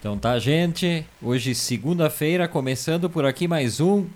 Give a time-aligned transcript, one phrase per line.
[0.00, 1.04] Então tá, gente.
[1.20, 4.06] Hoje, segunda-feira, começando por aqui mais um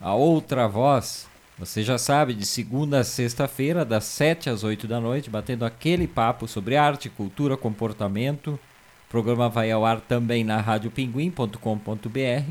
[0.00, 1.28] A Outra Voz.
[1.56, 6.08] Você já sabe, de segunda a sexta-feira, das 7 às 8 da noite, batendo aquele
[6.08, 8.58] papo sobre arte, cultura, comportamento.
[9.06, 12.50] O programa vai ao ar também na radiopinguim.com.br,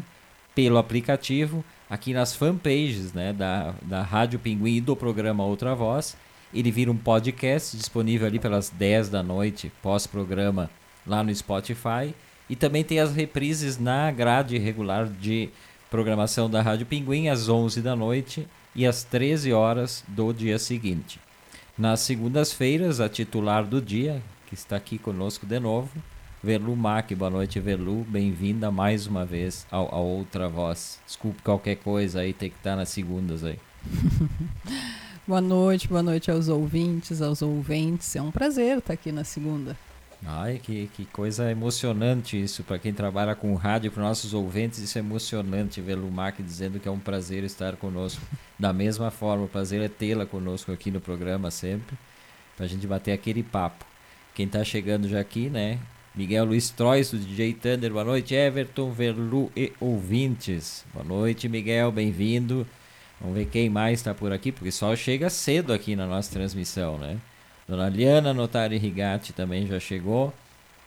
[0.55, 6.15] pelo aplicativo, aqui nas fanpages né, da, da Rádio Pinguim e do programa Outra Voz.
[6.53, 10.69] Ele vira um podcast disponível ali pelas 10 da noite, pós-programa,
[11.05, 12.15] lá no Spotify.
[12.49, 15.49] E também tem as reprises na grade regular de
[15.89, 21.19] programação da Rádio Pinguim às 11 da noite e às 13 horas do dia seguinte.
[21.77, 25.91] Nas segundas-feiras, a titular do dia, que está aqui conosco de novo,
[26.43, 27.11] Velu Mac.
[27.13, 28.05] Boa noite, Velu.
[28.07, 30.99] Bem-vinda mais uma vez ao, Outra Voz.
[31.05, 33.59] Desculpe qualquer coisa aí, tem que estar nas segundas aí.
[35.27, 38.15] boa noite, boa noite aos ouvintes, aos ouventes.
[38.15, 39.75] É um prazer estar aqui na segunda.
[40.25, 42.63] Ai, que, que coisa emocionante isso.
[42.63, 46.87] Para quem trabalha com rádio, para nossos ouvintes, isso é emocionante ver Lumac dizendo que
[46.87, 48.21] é um prazer estar conosco.
[48.59, 51.95] Da mesma forma, o prazer é tê-la conosco aqui no programa sempre,
[52.55, 53.85] para a gente bater aquele papo.
[54.33, 55.77] Quem está chegando já aqui, né?
[56.15, 57.91] Miguel Luiz Trois, do DJ Thunder.
[57.91, 60.83] Boa noite, Everton, Verlu e ouvintes.
[60.91, 62.65] Boa noite, Miguel, bem-vindo.
[63.21, 66.97] Vamos ver quem mais está por aqui, porque só chega cedo aqui na nossa transmissão,
[66.97, 67.17] né?
[67.67, 70.33] Dona Liana Notari Rigatti também já chegou.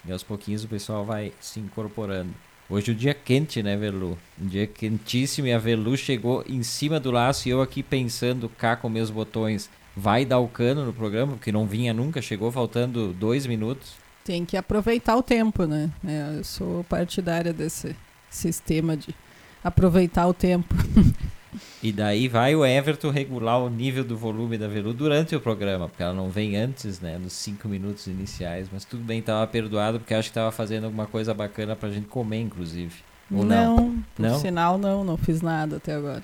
[0.07, 2.31] E aos pouquinhos o pessoal vai se incorporando.
[2.71, 4.17] Hoje o dia quente, né, Velu?
[4.41, 8.49] Um dia quentíssimo e a Velu chegou em cima do laço e eu aqui pensando
[8.49, 9.69] cá com meus botões.
[9.95, 13.95] Vai dar o cano no programa, porque não vinha nunca, chegou faltando dois minutos.
[14.25, 15.91] Tem que aproveitar o tempo, né?
[16.07, 17.95] É, eu sou partidária desse
[18.31, 19.15] sistema de
[19.63, 20.75] aproveitar o tempo.
[21.83, 25.89] E daí vai o Everton regular o nível do volume da Velu durante o programa,
[25.89, 29.99] porque ela não vem antes, né, nos cinco minutos iniciais, mas tudo bem, estava perdoado,
[29.99, 32.95] porque acho que estava fazendo alguma coisa bacana pra gente comer, inclusive.
[33.33, 34.39] Ou não, não, por não?
[34.39, 36.23] sinal não, não fiz nada até agora.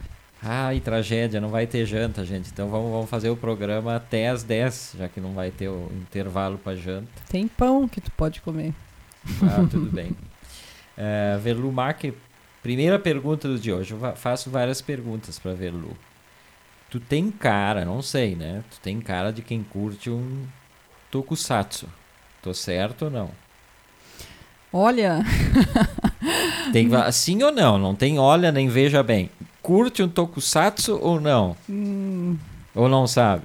[0.74, 2.50] E tragédia, não vai ter janta, gente.
[2.52, 5.90] Então vamos, vamos fazer o programa até as 10, já que não vai ter o
[5.92, 7.08] intervalo para janta.
[7.28, 8.72] Tem pão que tu pode comer.
[9.42, 10.10] Ah, tudo bem.
[10.10, 12.04] Uh, Velu Mark
[12.66, 13.92] Primeira pergunta do dia hoje.
[13.94, 15.96] Eu faço várias perguntas para ver, Lu.
[16.90, 18.64] Tu tem cara, não sei, né?
[18.68, 20.44] Tu tem cara de quem curte um
[21.08, 21.86] tokusatsu.
[22.42, 23.30] Tô certo ou não?
[24.72, 25.20] Olha.
[26.72, 27.78] tem sim ou não?
[27.78, 29.30] Não tem olha nem veja bem.
[29.62, 31.56] Curte um tokusatsu ou não?
[31.70, 32.36] Hum.
[32.74, 33.44] Ou não sabe?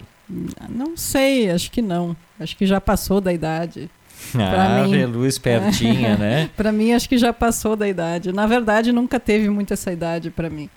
[0.67, 2.17] Não sei, acho que não.
[2.39, 3.88] Acho que já passou da idade.
[4.35, 6.49] Ah, mim, luz pertinha, né?
[6.55, 8.31] para mim, acho que já passou da idade.
[8.31, 10.69] Na verdade, nunca teve muito essa idade para mim.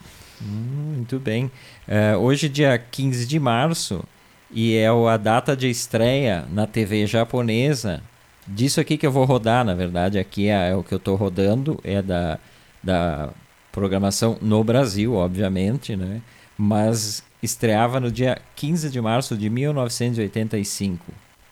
[0.42, 1.50] Hum, muito bem.
[1.86, 4.02] Uh, hoje, dia 15 de março,
[4.50, 8.02] e é a data de estreia na TV japonesa
[8.46, 10.18] disso aqui que eu vou rodar, na verdade.
[10.18, 12.38] Aqui é, é o que eu estou rodando, é da,
[12.82, 13.30] da
[13.72, 16.20] programação no Brasil, obviamente, né?
[16.56, 21.04] Mas estreava no dia 15 de março de 1985.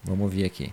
[0.05, 0.73] Vamos ouvir aqui.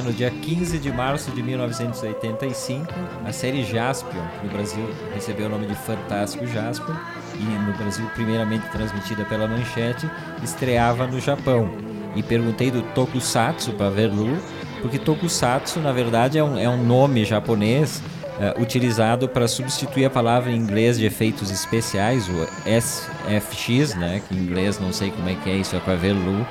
[0.00, 2.86] no dia 15 de março de 1985,
[3.26, 6.94] a série Jaspion, no Brasil recebeu o nome de Fantástico Jaspion,
[7.34, 10.08] e no Brasil primeiramente transmitida pela Manchete,
[10.42, 11.70] estreava no Japão.
[12.14, 14.38] E perguntei do Tokusatsu para Verlu,
[14.80, 18.00] porque Tokusatsu, na verdade, é um, é um nome japonês
[18.38, 24.34] uh, utilizado para substituir a palavra em inglês de efeitos especiais, o SFX, né, que
[24.34, 26.46] em inglês não sei como é que é isso, é para Verlu,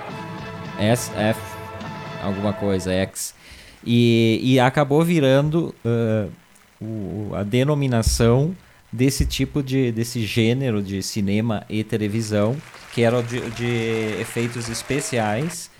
[0.77, 1.51] SF
[2.21, 3.33] alguma coisa, X.
[3.85, 6.31] E, e acabou virando uh,
[6.79, 8.55] o, a denominação
[8.91, 12.57] desse tipo de desse gênero de cinema e televisão
[12.93, 15.71] que era de, de efeitos especiais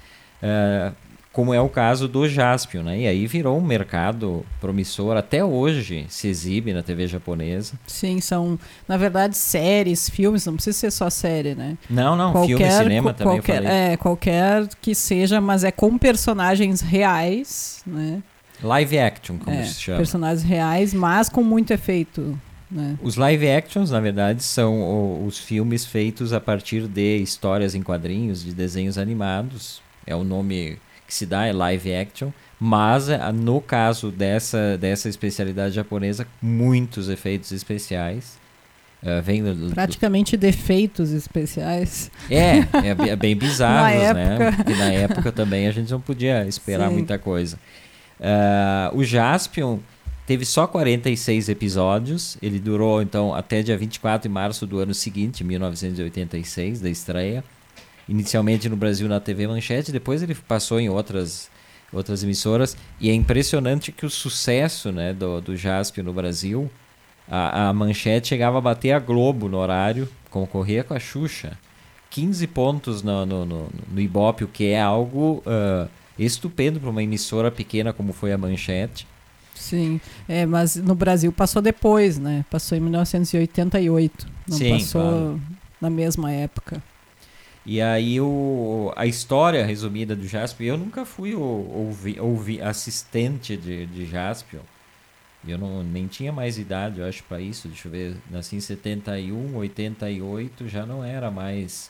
[0.41, 0.95] uh,
[1.31, 2.99] como é o caso do Jaspion, né?
[2.99, 7.73] E aí virou um mercado promissor, até hoje se exibe na TV japonesa.
[7.87, 11.77] Sim, são, na verdade, séries, filmes, não precisa ser só série, né?
[11.89, 16.81] Não, não, qualquer, filme, cinema também qualquer, É, qualquer que seja, mas é com personagens
[16.81, 18.21] reais, né?
[18.61, 19.97] Live action, como é, se chama.
[19.97, 22.37] Personagens reais, mas com muito efeito.
[22.69, 22.97] Né?
[23.01, 28.43] Os live actions, na verdade, são os filmes feitos a partir de histórias em quadrinhos,
[28.43, 29.81] de desenhos animados.
[30.05, 30.77] É o nome
[31.11, 32.31] que se dá, é live action.
[32.57, 38.39] Mas, eh, no caso dessa, dessa especialidade japonesa, muitos efeitos especiais.
[39.03, 42.09] Uh, vem do, do, Praticamente defeitos especiais.
[42.29, 44.51] É, é, é bem bizarros, né?
[44.51, 46.93] Porque na época também a gente não podia esperar Sim.
[46.93, 47.57] muita coisa.
[48.19, 49.79] Uh, o Jaspion
[50.27, 52.37] teve só 46 episódios.
[52.41, 57.43] Ele durou, então, até dia 24 de março do ano seguinte, 1986, da estreia.
[58.11, 61.49] Inicialmente no Brasil na TV Manchete, depois ele passou em outras,
[61.93, 62.75] outras emissoras.
[62.99, 66.69] E é impressionante que o sucesso né, do, do Jaspion no Brasil,
[67.27, 71.57] a, a Manchete chegava a bater a Globo no horário, concorria com a Xuxa.
[72.09, 75.41] 15 pontos no, no, no, no Ibope, o que é algo...
[75.45, 79.07] Uh, estupendo para uma emissora pequena como foi a Manchete.
[79.55, 82.43] Sim, é, mas no Brasil passou depois, né?
[82.49, 85.41] Passou em 1988, não Sim, passou claro.
[85.79, 86.81] na mesma época.
[87.65, 93.85] E aí o, a história resumida do Jaspion, eu nunca fui ouvi, ouvi, assistente de,
[93.85, 94.61] de Jaspion.
[95.47, 97.67] Eu não, nem tinha mais idade, eu acho, para isso.
[97.67, 101.89] Deixa eu ver, nasci em 71, 88, já não era mais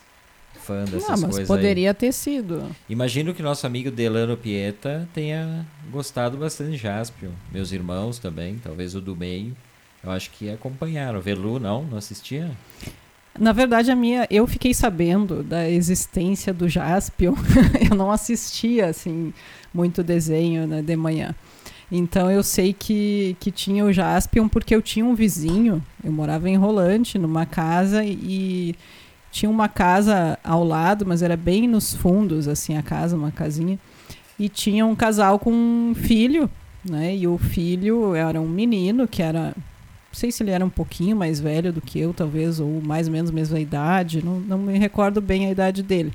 [0.54, 1.48] fã dessas não, mas coisas.
[1.48, 1.94] Poderia aí.
[1.94, 2.74] ter sido.
[2.88, 7.32] Imagino que nosso amigo Delano Pieta tenha gostado bastante de Jaspion.
[7.50, 9.56] Meus irmãos também, talvez o do meio.
[10.02, 11.20] Eu acho que acompanharam.
[11.20, 11.84] Velu, não?
[11.84, 12.50] Não assistia?
[13.38, 17.34] Na verdade, a minha, eu fiquei sabendo da existência do Jaspion.
[17.90, 19.32] eu não assistia assim
[19.72, 21.34] muito desenho né, de manhã.
[21.90, 26.48] Então eu sei que, que tinha o Jaspion porque eu tinha um vizinho, eu morava
[26.48, 28.74] em Rolante, numa casa e
[29.30, 33.78] tinha uma casa ao lado, mas era bem nos fundos, assim, a casa, uma casinha.
[34.38, 36.50] E tinha um casal com um filho,
[36.84, 37.16] né?
[37.16, 39.54] E o filho era um menino que era.
[40.12, 43.12] Sei se ele era um pouquinho mais velho do que eu, talvez, ou mais ou
[43.12, 46.12] menos mesma idade, não, não me recordo bem a idade dele.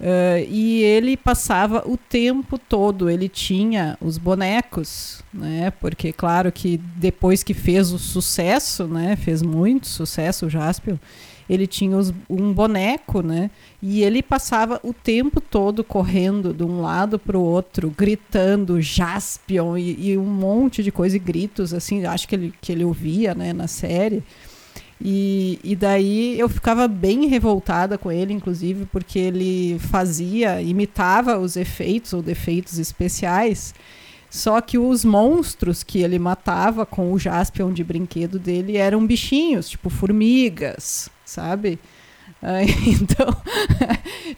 [0.00, 5.70] Uh, e ele passava o tempo todo, ele tinha os bonecos, né?
[5.80, 9.14] Porque, claro que depois que fez o sucesso, né?
[9.16, 10.96] Fez muito sucesso o Jaspion
[11.48, 13.50] ele tinha os, um boneco, né?
[13.82, 19.76] E ele passava o tempo todo correndo de um lado para o outro, gritando Jaspion
[19.76, 23.34] e, e, um monte de coisa e gritos, assim, acho que ele, que ele ouvia,
[23.34, 24.22] né, na série.
[25.00, 31.56] E, e daí eu ficava bem revoltada com ele, inclusive, porque ele fazia, imitava os
[31.56, 33.74] efeitos ou defeitos especiais.
[34.30, 39.68] Só que os monstros que ele matava com o Jaspion de brinquedo dele eram bichinhos,
[39.68, 41.78] tipo formigas, sabe?
[42.86, 43.34] então,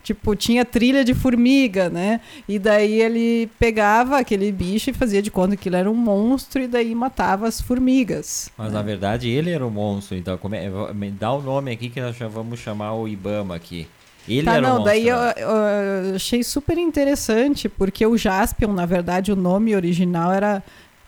[0.02, 2.20] tipo, tinha trilha de formiga, né?
[2.48, 6.62] E daí ele pegava aquele bicho e fazia de conta que ele era um monstro
[6.62, 8.50] e daí matava as formigas.
[8.56, 8.74] Mas né?
[8.74, 11.88] na verdade ele era o um monstro, então como é, me dá o nome aqui
[11.88, 13.88] que nós já vamos chamar o Ibama aqui.
[14.28, 18.84] Ele tá, era não, um daí eu, eu, achei super interessante, porque o Jaspion, na
[18.84, 20.62] verdade, o nome original era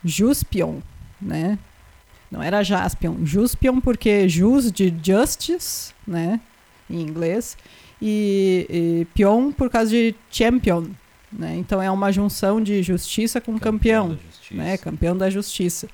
[0.05, 0.76] Juspion,
[1.20, 1.58] né?
[2.30, 3.25] Não era Jaspion.
[3.25, 6.40] Juspion porque Jus de Justice, né?
[6.88, 7.56] Em inglês.
[8.00, 10.87] E, e Pion por causa de Champion,
[11.32, 11.56] né?
[11.56, 14.76] Então é uma junção de justiça com campeão, campeão né?
[14.76, 15.88] Campeão da justiça.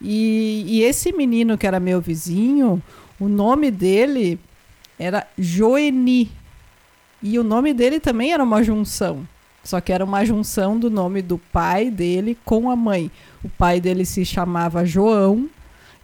[0.00, 2.82] E, e esse menino que era meu vizinho,
[3.18, 4.38] o nome dele
[4.98, 6.30] era Joeni.
[7.22, 9.26] E o nome dele também era uma junção.
[9.64, 13.10] Só que era uma junção do nome do pai dele com a mãe.
[13.42, 15.48] O pai dele se chamava João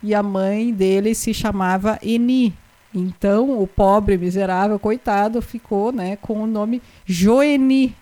[0.03, 2.55] e a mãe dele se chamava Eni.
[2.95, 7.97] Então, o pobre, miserável, coitado, ficou né, com o nome Joeni,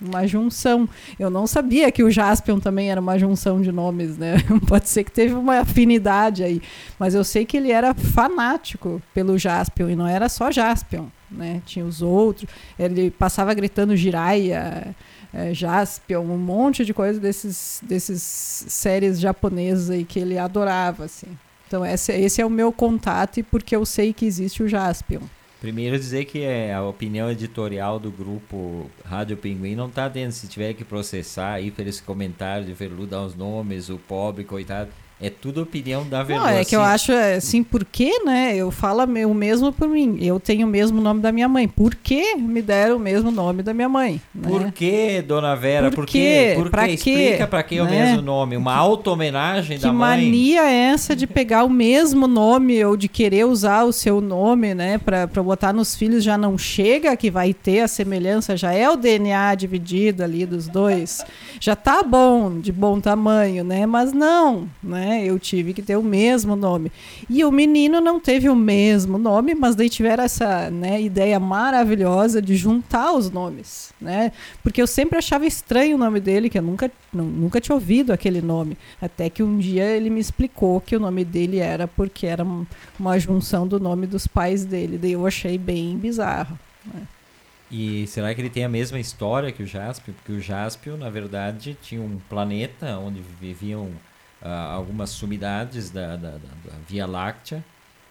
[0.00, 0.88] uma junção.
[1.18, 4.36] Eu não sabia que o Jaspion também era uma junção de nomes, né?
[4.68, 6.62] Pode ser que teve uma afinidade aí.
[6.98, 11.62] Mas eu sei que ele era fanático pelo Jaspion, e não era só Jaspion, né?
[11.64, 12.48] Tinha os outros.
[12.78, 14.94] Ele passava gritando Jiraiya,
[15.32, 21.28] é, Jaspion, um monte de coisa desses, desses séries japonesas aí que ele adorava, assim.
[21.66, 25.20] Então esse, esse é o meu contato e porque eu sei que existe o Jaspion.
[25.60, 30.32] Primeiro dizer que é a opinião editorial do grupo Rádio Pinguim não está dentro.
[30.32, 34.44] Se tiver que processar aí por esse comentário de Verlu dar os nomes, o pobre,
[34.44, 34.88] coitado,
[35.20, 36.52] É tudo opinião da verdade.
[36.52, 38.54] Não, é que eu acho é, assim, por que, né?
[38.54, 40.16] Eu falo o mesmo por mim.
[40.20, 41.66] Eu tenho o mesmo nome da minha mãe.
[41.66, 44.20] Por que me deram o mesmo nome da minha mãe?
[44.32, 44.48] Né?
[44.48, 45.90] Por que, dona Vera?
[45.90, 46.52] Por, por quê?
[46.56, 46.92] Por pra quê?
[46.94, 48.06] Explica pra quem é o né?
[48.06, 48.56] mesmo nome.
[48.56, 50.18] Uma auto-homenagem da mãe.
[50.18, 54.20] Que mania é essa de pegar o mesmo nome ou de querer usar o seu
[54.20, 54.98] nome, né?
[54.98, 58.88] Pra, pra botar nos filhos já não chega, que vai ter a semelhança, já é
[58.88, 61.24] o DNA dividido ali dos dois.
[61.58, 63.84] Já tá bom, de bom tamanho, né?
[63.84, 65.07] Mas não, né?
[65.08, 65.24] Né?
[65.24, 66.92] Eu tive que ter o mesmo nome.
[67.30, 72.42] E o menino não teve o mesmo nome, mas daí tiveram essa né, ideia maravilhosa
[72.42, 74.32] de juntar os nomes, né?
[74.62, 78.42] Porque eu sempre achava estranho o nome dele, que eu nunca, nunca tinha ouvido aquele
[78.42, 78.76] nome.
[79.00, 82.46] Até que um dia ele me explicou que o nome dele era porque era
[82.98, 84.98] uma junção do nome dos pais dele.
[84.98, 86.58] Daí eu achei bem bizarro.
[86.84, 87.00] Né?
[87.70, 90.14] E será que ele tem a mesma história que o Jaspio?
[90.14, 93.90] Porque o Jaspio, na verdade, tinha um planeta onde viviam
[94.42, 97.64] uh, algumas sumidades da, da, da, Via Láctea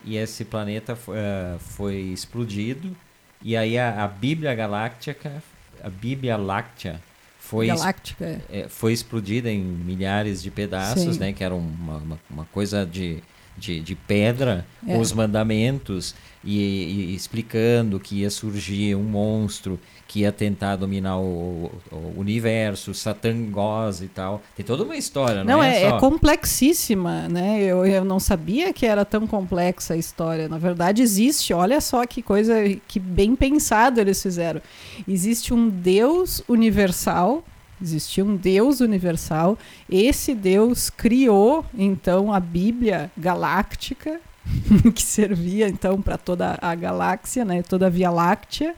[0.04, 2.96] e esse planeta uh, foi explodido
[3.42, 5.44] e aí a, a Bíblia Galáctica,
[5.84, 7.00] a Bíblia Láctea
[7.40, 8.62] foi, Galáctica, é.
[8.62, 8.68] é.
[8.68, 11.20] foi explodida em milhares de pedaços, Sim.
[11.20, 11.34] né?
[11.34, 13.24] Que era uma, uma, uma coisa de,
[13.58, 14.94] de, de pedra, é.
[14.94, 21.20] com os mandamentos e, e, explicando que ia surgir um monstro que ia tentar dominar
[21.20, 24.42] o, o universo, Satangos e tal.
[24.56, 25.84] Tem toda uma história, não, não é?
[25.84, 27.62] é, é complexíssima, né?
[27.62, 30.48] Eu, eu não sabia que era tão complexa a história.
[30.48, 31.54] Na verdade, existe.
[31.54, 32.56] Olha só que coisa
[32.88, 34.62] que bem pensado eles fizeram.
[35.08, 37.44] Existe um Deus universal.
[37.82, 39.58] Existia um Deus universal.
[39.90, 44.20] Esse Deus criou, então, a Bíblia galáctica,
[44.96, 47.62] que servia, então, para toda a galáxia, né?
[47.62, 48.74] toda a Via Láctea.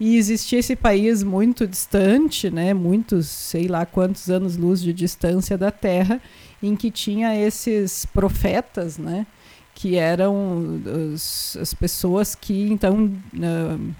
[0.00, 5.70] E existia esse país muito distante, né, muitos, sei lá quantos anos-luz de distância da
[5.70, 6.20] Terra,
[6.62, 9.26] em que tinha esses profetas, né,
[9.74, 10.80] que eram
[11.12, 13.94] os, as pessoas que então uh,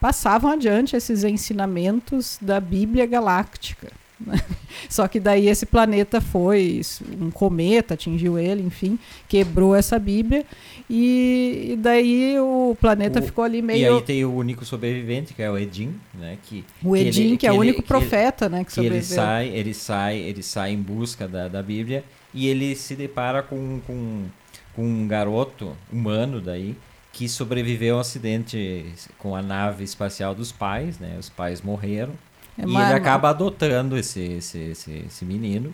[0.00, 3.90] passavam adiante esses ensinamentos da Bíblia Galáctica.
[4.20, 4.40] Né?
[4.88, 6.80] Só que daí esse planeta foi,
[7.20, 8.98] um cometa atingiu ele, enfim,
[9.28, 10.44] quebrou essa Bíblia
[10.88, 13.80] e, e daí o planeta o, ficou ali meio.
[13.80, 16.36] E aí tem o único sobrevivente, que é o Edim, né?
[16.44, 18.64] Que, o Edim, que, ele, que é o único ele, profeta, né?
[18.64, 22.74] Que, que ele sai, ele sai, ele sai em busca da, da Bíblia e ele
[22.76, 24.24] se depara com, com,
[24.76, 26.76] com um garoto humano daí
[27.12, 31.16] que sobreviveu ao acidente com a nave espacial dos pais, né?
[31.18, 32.12] Os pais morreram.
[32.58, 35.72] É e ele acaba adotando esse, esse, esse, esse menino.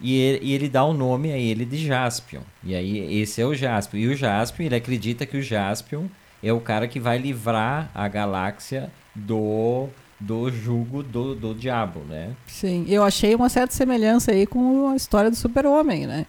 [0.00, 2.40] E ele, e ele, dá o um nome a ele de Jaspion.
[2.64, 3.98] E aí esse é o Jaspion.
[3.98, 6.06] E o Jaspion, ele acredita que o Jaspion
[6.42, 9.88] é o cara que vai livrar a galáxia do
[10.18, 12.32] do jugo do, do diabo, né?
[12.46, 16.26] Sim, eu achei uma certa semelhança aí com a história do super-homem, né?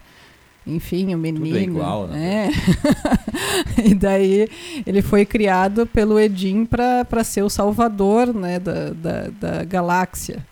[0.66, 1.44] enfim, o menino.
[1.46, 2.48] Tudo é igual, né?
[3.76, 3.82] É.
[3.90, 4.48] e daí
[4.86, 10.44] ele foi criado pelo Edim para ser o salvador né, da, da, da, galáxia.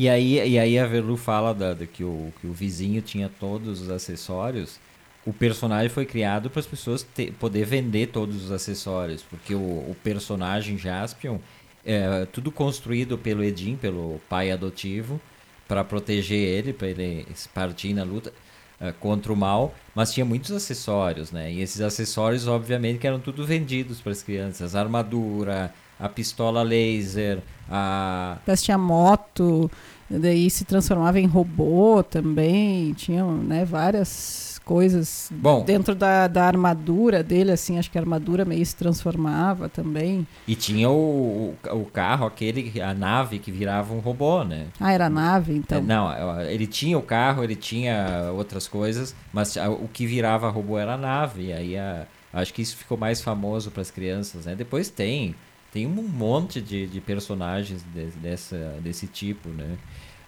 [0.00, 3.28] E aí, e aí a Verlu fala da, da, que, o, que o vizinho tinha
[3.28, 4.80] todos os acessórios.
[5.26, 9.58] O personagem foi criado para as pessoas ter, poder vender todos os acessórios, porque o,
[9.58, 11.36] o personagem Jaspion
[11.84, 15.20] é tudo construído pelo Edim, pelo pai adotivo,
[15.68, 18.32] para proteger ele, para ele partir na luta.
[18.80, 21.52] Eh, contra o mal, mas tinha muitos acessórios, né?
[21.52, 24.74] E esses acessórios, obviamente, que eram tudo vendidos para as crianças.
[24.74, 27.40] Armadura, a pistola laser,
[27.70, 28.38] a...
[28.46, 29.70] Mas tinha moto,
[30.08, 37.24] daí se transformava em robô também, tinham né, várias coisas Bom, dentro da, da armadura
[37.24, 40.26] dele, assim, acho que a armadura meio se transformava também.
[40.46, 44.66] E tinha o, o, carro, aquele, a nave que virava um robô, né?
[44.78, 45.78] Ah, era a nave, então?
[45.78, 50.78] É, não, ele tinha o carro, ele tinha outras coisas, mas o que virava robô
[50.78, 54.46] era a nave, e aí a, acho que isso ficou mais famoso para as crianças,
[54.46, 54.54] né?
[54.54, 55.34] Depois tem,
[55.72, 59.78] tem um monte de, de personagens de, dessa, desse tipo, né?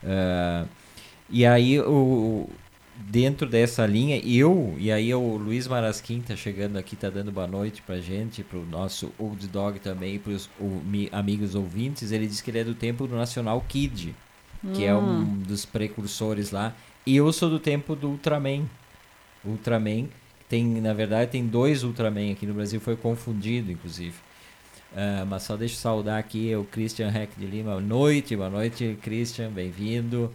[0.03, 0.69] Uh,
[1.29, 2.49] e aí o,
[2.97, 7.47] dentro dessa linha, eu, e aí o Luiz Marasquim tá chegando aqui, tá dando boa
[7.47, 12.43] noite pra gente, pro nosso Old Dog também, pros o, mi, amigos ouvintes, ele disse
[12.43, 14.15] que ele é do tempo do Nacional Kid,
[14.75, 15.43] que é um hum.
[15.47, 16.75] dos precursores lá.
[17.05, 18.65] E eu sou do tempo do Ultraman.
[19.45, 20.07] Ultraman,
[20.49, 24.15] tem, na verdade, tem dois Ultraman aqui no Brasil, foi confundido, inclusive.
[24.93, 27.71] Uh, mas só deixa eu saudar aqui o Christian Heck de Lima.
[27.71, 30.31] Boa noite, boa noite, Christian, bem-vindo.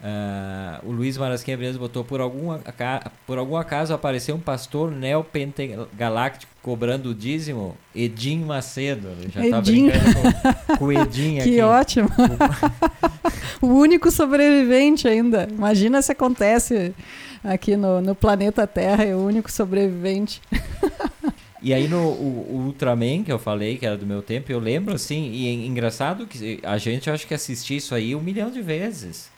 [0.00, 2.58] Uh, o Luiz Marasquinha Breno botou por algum,
[3.26, 7.76] por algum acaso apareceu um pastor neopentagaláctico cobrando o dízimo?
[7.94, 9.08] Edim Macedo.
[9.32, 9.50] Já Edim.
[9.50, 10.04] tá brincando
[10.66, 11.50] com, com o Edim aqui.
[11.52, 12.10] Que ótimo.
[13.62, 15.48] o único sobrevivente ainda.
[15.50, 16.92] Imagina se acontece
[17.42, 20.42] aqui no, no planeta Terra, é o único sobrevivente.
[21.64, 24.58] E aí no o, o Ultraman, que eu falei, que era do meu tempo, eu
[24.58, 28.50] lembro assim, e é engraçado que a gente acho que assistiu isso aí um milhão
[28.50, 29.30] de vezes.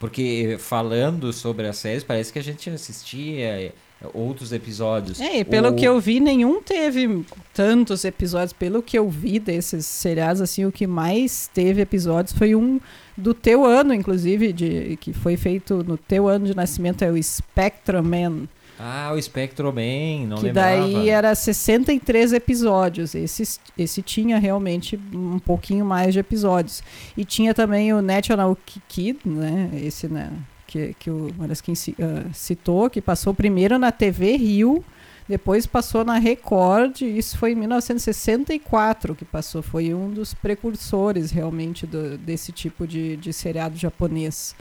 [0.00, 3.72] Porque falando sobre a série, parece que a gente assistia
[4.14, 5.20] outros episódios.
[5.20, 5.74] É, e pelo o...
[5.74, 8.54] que eu vi, nenhum teve tantos episódios.
[8.54, 12.80] Pelo que eu vi desses seriados, assim, o que mais teve episódios foi um
[13.16, 17.22] do teu ano, inclusive, de, que foi feito no teu ano de nascimento, é o
[17.22, 18.48] Spectrum Man.
[18.78, 20.80] Ah, o Spectroman, não que lembrava.
[20.80, 23.14] daí era 63 episódios.
[23.14, 26.82] Esse, esse tinha realmente um pouquinho mais de episódios.
[27.16, 28.56] E tinha também o National
[28.88, 29.70] Kid, né?
[29.74, 30.32] Esse, né?
[30.66, 34.84] Que, que o Marasquim uh, citou, que passou primeiro na TV Rio,
[35.28, 39.62] depois passou na Record, isso foi em 1964 que passou.
[39.62, 44.54] Foi um dos precursores realmente do, desse tipo de, de seriado japonês.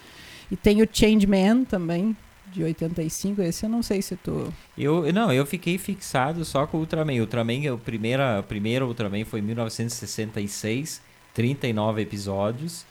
[0.50, 2.16] E tem o Changeman também,
[2.54, 4.54] de 85, esse eu não sei se tu.
[4.78, 7.14] Eu, não, eu fiquei fixado só com o Ultraman.
[7.14, 11.02] O Ultraman, o primeira, o primeiro Ultraman foi em 1966,
[11.34, 12.86] 39 episódios.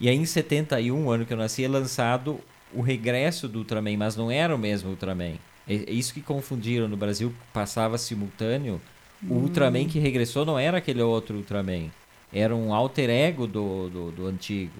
[0.00, 2.40] E aí em 71, ano que eu nasci, é lançado
[2.72, 5.34] o regresso do Ultraman, mas não era o mesmo Ultraman.
[5.68, 8.80] É, é isso que confundiram no Brasil, passava simultâneo.
[9.22, 9.42] O hum.
[9.42, 11.90] Ultraman que regressou não era aquele outro Ultraman.
[12.32, 14.72] Era um alter ego do, do, do antigo.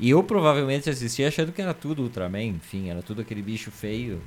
[0.00, 4.22] E eu provavelmente assisti achando que era tudo Ultraman, enfim, era tudo aquele bicho feio.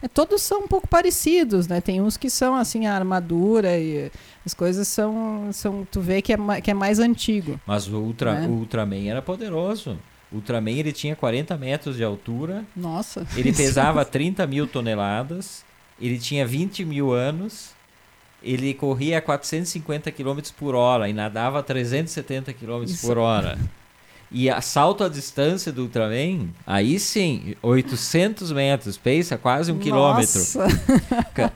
[0.00, 1.80] É, todos são um pouco parecidos, né?
[1.80, 4.10] Tem uns que são assim, a armadura e
[4.44, 5.48] as coisas são.
[5.52, 7.58] são tu vê que é, que é mais antigo.
[7.66, 8.46] Mas o, Ultra, né?
[8.46, 9.98] o Ultraman era poderoso.
[10.30, 12.64] O Ultraman ele tinha 40 metros de altura.
[12.76, 13.26] Nossa.
[13.36, 15.64] Ele pesava 30 mil toneladas.
[16.00, 17.70] Ele tinha 20 mil anos.
[18.42, 23.58] Ele corria a 450 km por hora e nadava a 370 km por hora.
[24.30, 29.84] E a salto à distância do Ultraman, aí sim, 800 metros, pensa, quase um Nossa.
[29.84, 31.52] quilômetro.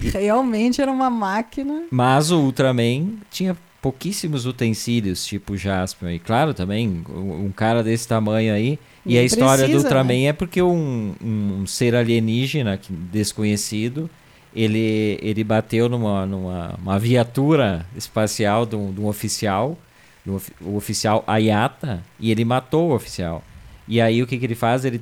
[0.12, 1.84] Realmente era uma máquina.
[1.90, 6.10] Mas o Ultraman tinha pouquíssimos utensílios, tipo Jaspion.
[6.10, 8.78] E claro, também, um cara desse tamanho aí.
[9.04, 10.24] E, e a história precisa, do Ultraman né?
[10.26, 12.80] é porque um, um ser alienígena
[13.12, 14.08] desconhecido
[14.54, 19.76] ele, ele bateu numa, numa viatura espacial de um, de um oficial
[20.24, 23.42] no, o oficial Ayata e ele matou o oficial.
[23.86, 24.84] E aí o que, que ele faz?
[24.84, 25.00] Ele,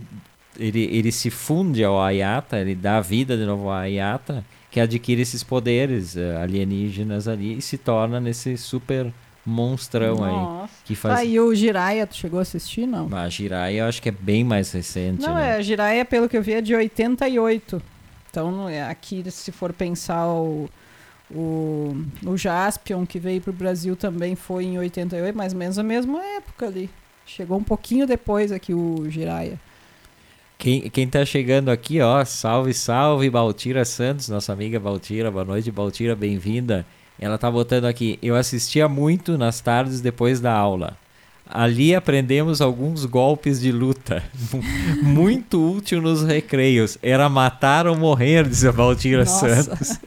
[0.59, 5.21] ele, ele se funde ao Ayata, ele dá vida de novo ao Ayata, que adquire
[5.21, 9.13] esses poderes uh, alienígenas ali e se torna nesse super
[9.45, 10.65] monstrão Nossa.
[10.65, 10.69] aí.
[10.85, 11.21] Que faz...
[11.21, 13.09] Ah, e o Jiraiya, tu chegou a assistir, não?
[13.15, 15.23] A Jiraiya eu acho que é bem mais recente.
[15.23, 15.51] Não, né?
[15.51, 17.83] é, a Jiraiya, pelo que eu vi, é de 88.
[18.31, 20.69] Então, é, aqui, se for pensar o
[21.35, 25.79] o, o Jaspion, que veio para o Brasil também foi em 88, mais ou menos
[25.79, 26.91] a mesma época ali.
[27.25, 29.59] Chegou um pouquinho depois aqui o Jiraya.
[30.59, 35.71] Quem, quem tá chegando aqui, ó, salve, salve, Baltira Santos, nossa amiga Baltira, boa noite,
[35.71, 36.87] Baltira, bem-vinda.
[37.19, 40.97] Ela tá botando aqui, eu assistia muito nas tardes depois da aula.
[41.55, 44.23] Ali aprendemos alguns golpes de luta.
[45.03, 46.97] Muito útil nos recreios.
[47.03, 50.01] Era matar ou morrer, diz a Valtira Santos.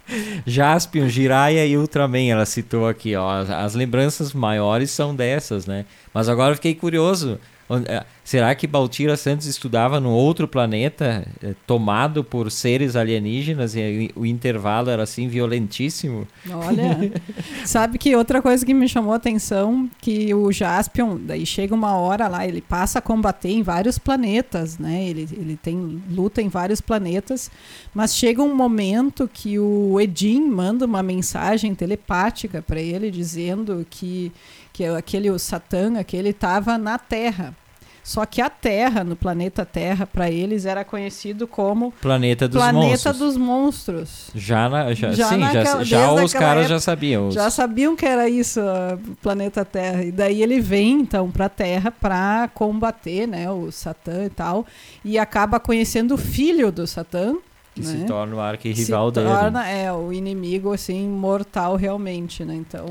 [0.44, 3.16] Jaspion, Jiraya e Ultraman, ela citou aqui.
[3.16, 3.30] Ó.
[3.42, 5.86] As lembranças maiores são dessas, né?
[6.12, 7.40] Mas agora eu fiquei curioso.
[7.88, 14.12] É, será que Baltira Santos estudava num outro planeta é, tomado por seres alienígenas e
[14.16, 16.28] o intervalo era assim violentíssimo?
[16.52, 17.12] Olha,
[17.66, 21.96] sabe que outra coisa que me chamou a atenção que o Jaspion, daí chega uma
[21.98, 25.04] hora lá, ele passa a combater em vários planetas, né?
[25.04, 27.50] Ele, ele tem luta em vários planetas,
[27.96, 34.32] mas chega um momento que o Edin manda uma mensagem telepática para ele dizendo que
[34.76, 37.56] que é aquele o Satã, aquele estava na Terra.
[38.04, 42.88] Só que a Terra, no planeta Terra, para eles era conhecido como Planeta dos Planeta
[42.88, 43.18] Monstros.
[43.18, 44.32] dos Monstros.
[44.36, 47.32] Já, na, já, já sim, naquela, já, já os caras época, já sabiam.
[47.32, 50.04] Já sabiam que era isso, o planeta Terra.
[50.04, 54.66] E daí ele vem então para a Terra para combater, né, o Satã e tal,
[55.06, 57.38] e acaba conhecendo o filho do Satã,
[57.74, 57.88] que né?
[57.88, 59.30] se torna o arquirrival dele.
[59.30, 62.56] Se torna, é, o inimigo, assim, mortal realmente, né?
[62.56, 62.86] Então...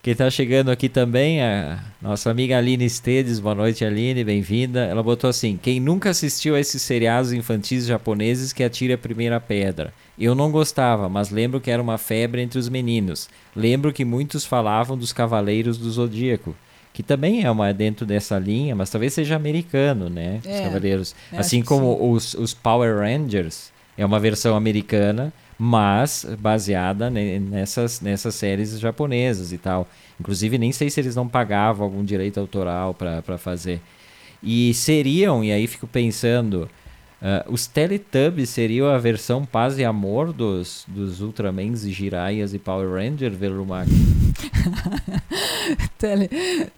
[0.00, 3.40] Quem está chegando aqui também é a nossa amiga Aline Estedes.
[3.40, 4.84] Boa noite, Aline, bem-vinda.
[4.84, 9.40] Ela botou assim: quem nunca assistiu a esses seriados infantis japoneses que atire a primeira
[9.40, 9.92] pedra.
[10.16, 13.28] Eu não gostava, mas lembro que era uma febre entre os meninos.
[13.56, 16.54] Lembro que muitos falavam dos Cavaleiros do Zodíaco,
[16.92, 20.40] que também é uma dentro dessa linha, mas talvez seja americano, né?
[20.44, 21.14] É, os Cavaleiros.
[21.32, 28.78] Assim como os, os Power Rangers, é uma versão americana mas baseada nessas, nessas séries
[28.78, 29.88] japonesas e tal.
[30.20, 33.80] Inclusive, nem sei se eles não pagavam algum direito autoral para fazer.
[34.42, 36.68] E seriam, e aí fico pensando,
[37.20, 42.60] Uh, os Teletubbies seriam a versão paz e amor dos, dos Ultramans e Jiraias e
[42.60, 43.90] Power Ranger, Velumac?
[45.98, 46.30] Tele...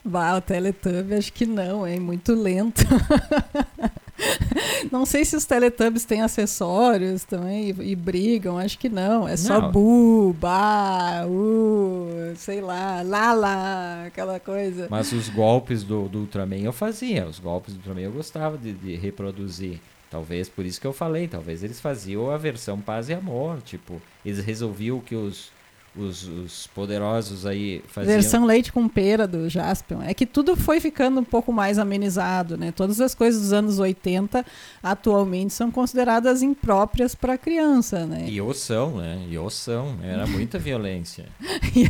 [0.03, 2.83] Bah, o Teletubbies acho que não, é muito lento.
[4.91, 9.29] não sei se os Teletubbies têm acessórios também e, e brigam, acho que não.
[9.29, 9.73] É só não.
[9.73, 14.87] bu, ba, uh, sei lá, lala, aquela coisa.
[14.91, 18.73] Mas os golpes do, do Ultraman eu fazia, os golpes do Ultraman eu gostava de,
[18.73, 19.81] de reproduzir.
[20.11, 24.03] Talvez por isso que eu falei, talvez eles faziam a versão paz e amor, tipo,
[24.25, 25.53] eles resolviam que os
[25.97, 28.15] os, os, poderosos aí faziam.
[28.15, 30.03] Versão leite com pera do Jaspion.
[30.03, 32.73] É que tudo foi ficando um pouco mais amenizado, né?
[32.73, 34.45] Todas as coisas dos anos 80
[34.83, 38.27] atualmente são consideradas impróprias para criança, né?
[38.29, 39.27] E o são, né?
[39.29, 39.97] E o são.
[40.03, 41.27] Era muita violência.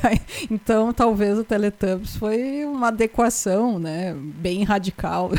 [0.03, 4.15] aí, então, talvez o Teletubbies foi uma adequação, né?
[4.15, 5.31] Bem radical.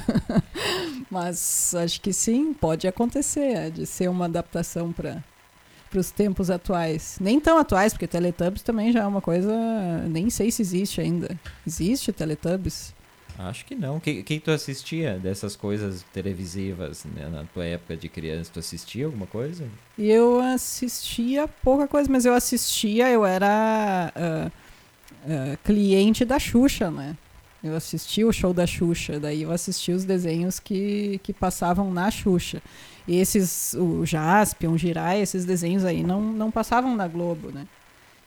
[1.10, 5.22] Mas acho que sim, pode acontecer, é, de ser uma adaptação para
[5.92, 7.18] para os tempos atuais.
[7.20, 9.54] Nem tão atuais, porque Teletubbies também já é uma coisa.
[10.08, 11.38] Nem sei se existe ainda.
[11.68, 12.94] Existe Teletubbies?
[13.38, 13.98] Acho que não.
[13.98, 18.52] O que, que tu assistia dessas coisas televisivas né, na tua época de criança?
[18.54, 19.68] Tu assistia alguma coisa?
[20.00, 27.18] Eu assistia pouca coisa, mas eu assistia, eu era uh, uh, cliente da Xuxa, né?
[27.64, 32.10] Eu assistia o show da Xuxa, daí eu assistia os desenhos que, que passavam na
[32.10, 32.62] Xuxa.
[33.08, 37.66] E esses, o Jaspion, o Jirai, esses desenhos aí não, não passavam na Globo, né?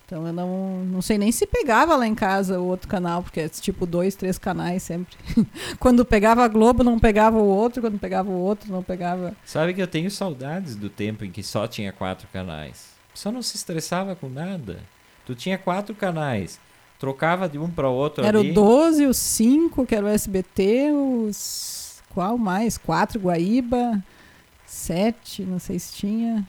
[0.06, 3.40] Então eu não, não sei nem se pegava lá em casa o outro canal, porque
[3.40, 5.16] é tipo dois, três canais sempre.
[5.80, 9.34] quando pegava a Globo, não pegava o outro, quando pegava o outro, não pegava.
[9.44, 12.92] Sabe que eu tenho saudades do tempo em que só tinha quatro canais.
[13.14, 14.80] Só não se estressava com nada.
[15.24, 16.60] Tu tinha quatro canais,
[16.98, 18.50] trocava de um para o outro Era ali.
[18.50, 22.02] o 12, o 5, que era o SBT, os.
[22.10, 22.76] Qual mais?
[22.76, 24.02] Quatro Guaíba
[24.74, 26.44] sete, não sei se tinha.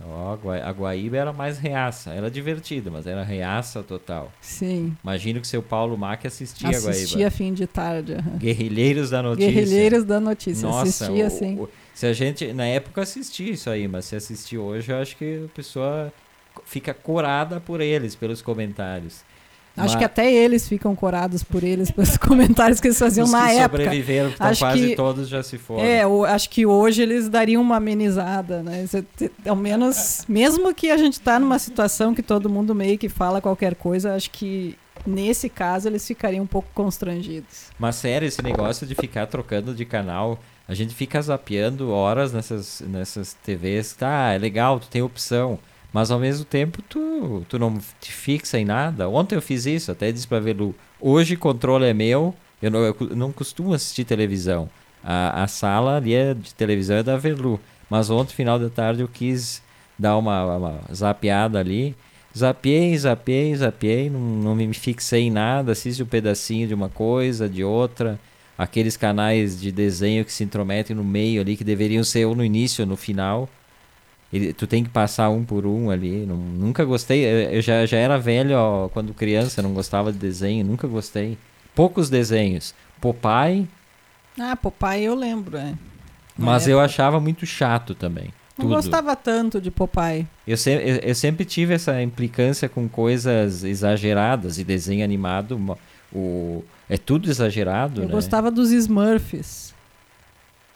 [0.00, 4.32] Oh, a Guaíba era mais reaça, era divertida, mas era reaça total.
[4.40, 4.96] Sim.
[5.02, 7.04] Imagino que seu Paulo Mac assistia, assistia a Guaíba.
[7.04, 8.14] Assistia fim de tarde.
[8.14, 8.38] Uhum.
[8.38, 9.52] Guerrilheiros da Notícia.
[9.52, 11.58] Guerrilheiros da Notícia, Nossa, assistia sim.
[11.58, 15.16] O, se a gente, na época assistia isso aí, mas se assistir hoje, eu acho
[15.16, 16.12] que a pessoa
[16.64, 19.24] fica corada por eles, pelos comentários.
[19.76, 19.96] Acho Mas...
[19.96, 23.56] que até eles ficam corados por eles, pelos comentários que eles faziam Os na que
[23.56, 23.82] época.
[23.82, 25.82] sobreviveram, então acho quase que, todos já se foram.
[25.82, 28.86] É, eu, acho que hoje eles dariam uma amenizada, né?
[29.46, 33.40] Ao menos, mesmo que a gente tá numa situação que todo mundo meio que fala
[33.40, 37.70] qualquer coisa, acho que nesse caso eles ficariam um pouco constrangidos.
[37.78, 42.80] Mas sério, esse negócio de ficar trocando de canal, a gente fica zapeando horas nessas,
[42.86, 45.58] nessas TVs, tá, é legal, tu tem opção.
[45.94, 49.08] Mas ao mesmo tempo tu, tu não te fixa em nada.
[49.08, 50.74] Ontem eu fiz isso, até disse pra Velu.
[51.00, 54.68] Hoje o controle é meu, eu não, eu não costumo assistir televisão.
[55.04, 57.60] A, a sala ali é de televisão é da Velu.
[57.88, 59.62] Mas ontem, final da tarde, eu quis
[59.96, 61.94] dar uma, uma zapeada ali.
[62.36, 67.48] Zapiei, zapiei, zapiei, não, não me fixei em nada, assisti um pedacinho de uma coisa,
[67.48, 68.18] de outra.
[68.58, 72.44] Aqueles canais de desenho que se intrometem no meio ali, que deveriam ser ou no
[72.44, 73.48] início ou no final.
[74.32, 76.26] Ele, tu tem que passar um por um ali.
[76.26, 77.24] Não, nunca gostei.
[77.24, 81.38] Eu, eu, já, já era velho ó, quando criança, não gostava de desenho, nunca gostei.
[81.74, 82.74] Poucos desenhos.
[83.00, 83.68] Popeye.
[84.38, 85.74] Ah, Popeye eu lembro, é.
[86.36, 88.32] Mas eu achava muito chato também.
[88.56, 88.74] Não tudo.
[88.76, 90.26] gostava tanto de Popeye.
[90.46, 95.76] Eu, se, eu, eu, sempre tive essa implicância com coisas exageradas e desenho animado.
[96.12, 98.02] O, é tudo exagerado.
[98.02, 98.12] Eu né?
[98.12, 99.73] gostava dos Smurfs.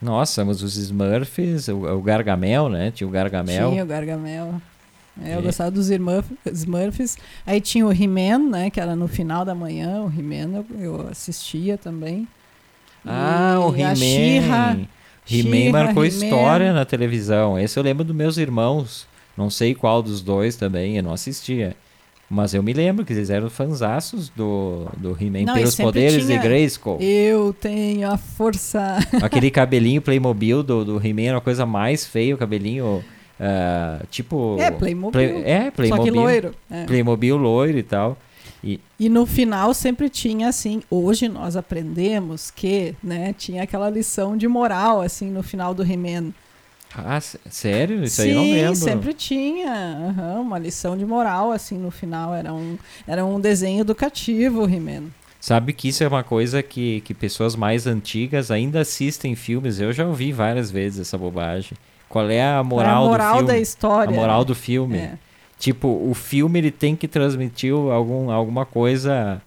[0.01, 2.91] Nossa, mas os Smurfs, o, o Gargamel, né?
[2.91, 3.71] Tinha o Gargamel.
[3.71, 4.61] Tinha o Gargamel.
[5.25, 7.19] É, eu gostava dos Smurfs.
[7.45, 8.71] Aí tinha o He-Man, né?
[8.71, 10.03] Que era no final da manhã.
[10.03, 12.29] O He-Man eu, eu, assistia também.
[13.05, 14.87] Ah, e o He-Man.
[15.29, 17.59] He-Man marcou He história na televisão.
[17.59, 19.07] Esse eu lembro dos meus irmãos.
[19.37, 21.77] Não sei qual dos dois também, eu não assistia.
[22.31, 26.45] Mas eu me lembro que eles eram fanzaços do, do He-Man pelos poderes tinha, de
[26.47, 26.99] Grayskull.
[27.01, 28.99] Eu tenho a força.
[29.23, 33.03] Aquele cabelinho Playmobil do, do He-Man era uma coisa mais feia, o cabelinho.
[33.41, 34.57] Uh, tipo.
[34.61, 35.11] É, Playmobil.
[35.13, 36.05] Play, é, Playmobil.
[36.05, 36.55] Só que loiro.
[36.71, 36.85] É.
[36.85, 38.19] Playmobil loiro e tal.
[38.63, 44.37] E, e no final sempre tinha assim, hoje nós aprendemos que, né, tinha aquela lição
[44.37, 46.33] de moral assim no final do He-Man
[46.95, 48.03] ah, sério?
[48.03, 48.77] Isso Sim, aí eu não lembro.
[48.77, 52.35] sempre tinha uhum, uma lição de moral, assim, no final.
[52.35, 55.05] Era um, era um desenho educativo, He-Man.
[55.41, 59.79] Sabe que isso é uma coisa que, que pessoas mais antigas ainda assistem filmes.
[59.79, 61.77] Eu já ouvi várias vezes essa bobagem.
[62.09, 63.53] Qual é a moral, é a moral do filme?
[63.53, 64.13] da história.
[64.13, 64.99] A moral do filme.
[64.99, 65.19] É.
[65.59, 69.43] Tipo, o filme ele tem que transmitir algum, alguma coisa,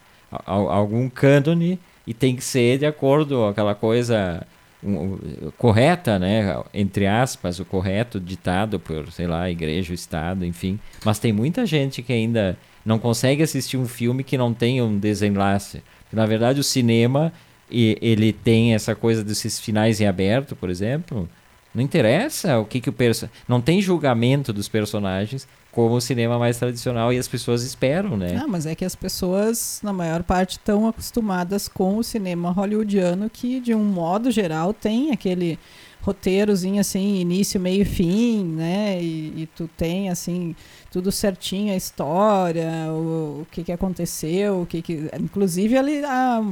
[0.46, 4.46] algum cânone, e tem que ser de acordo com aquela coisa
[4.84, 5.18] um,
[5.58, 6.62] correta, né?
[6.74, 10.80] Entre aspas, o correto ditado por, sei lá, igreja, estado, enfim.
[11.04, 14.98] Mas tem muita gente que ainda não consegue assistir um filme que não tenha um
[14.98, 15.84] desenlace.
[16.12, 17.32] Na verdade, o cinema
[17.72, 21.30] ele tem essa coisa desses finais em aberto, por exemplo.
[21.74, 23.42] Não interessa o que, que o personagem.
[23.48, 28.42] Não tem julgamento dos personagens como o cinema mais tradicional e as pessoas esperam, né?
[28.44, 33.30] Ah, mas é que as pessoas, na maior parte, estão acostumadas com o cinema hollywoodiano,
[33.30, 35.58] que, de um modo geral, tem aquele
[36.02, 39.02] roteirozinho assim, início, meio e fim, né?
[39.02, 40.56] E, e, tu tem assim
[40.92, 46.44] tudo certinho a história, o, o que que aconteceu, o que que inclusive ali a,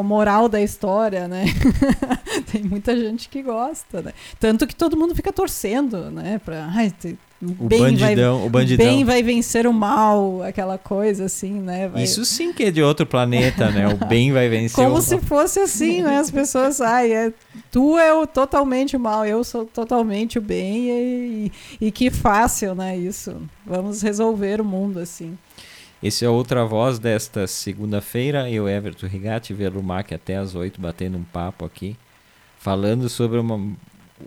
[0.00, 1.44] a moral da história, né?
[2.50, 4.12] tem muita gente que gosta, né?
[4.38, 6.92] Tanto que todo mundo fica torcendo, né, para ai,
[7.42, 8.86] o bem bandidão, vai, o bandidão.
[8.86, 11.88] bem vai vencer o mal, aquela coisa assim, né?
[11.88, 12.02] Vai...
[12.02, 13.88] Isso sim que é de outro planeta, né?
[13.88, 15.02] O bem vai vencer Como o mal.
[15.02, 16.18] se fosse assim, né?
[16.18, 17.32] As pessoas, ai, é,
[17.72, 22.10] tu é o totalmente o mal, eu sou totalmente o bem e, e, e que
[22.10, 22.98] fácil, né?
[22.98, 23.34] Isso.
[23.64, 25.38] Vamos resolver o mundo assim.
[26.02, 28.50] Esse é outra voz desta segunda-feira.
[28.50, 31.94] Eu, Everton Rigatti, Velumac até às oito batendo um papo aqui,
[32.58, 33.76] falando sobre uma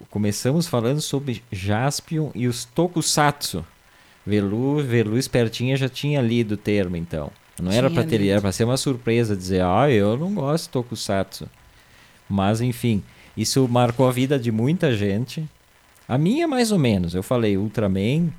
[0.10, 3.66] começamos falando sobre Jaspion e os Tokusatsu.
[4.26, 7.32] Velu, Velu Espertinha já tinha lido o termo, então.
[7.62, 10.66] Não tinha era para ter, era para ser uma surpresa dizer, ah, eu não gosto
[10.66, 11.50] de Tokusatsu.
[12.30, 13.04] Mas enfim,
[13.36, 15.48] isso marcou a vida de muita gente.
[16.08, 17.14] A minha mais ou menos.
[17.14, 18.30] Eu falei Ultraman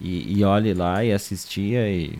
[0.00, 2.18] e, e olhe lá e assistia e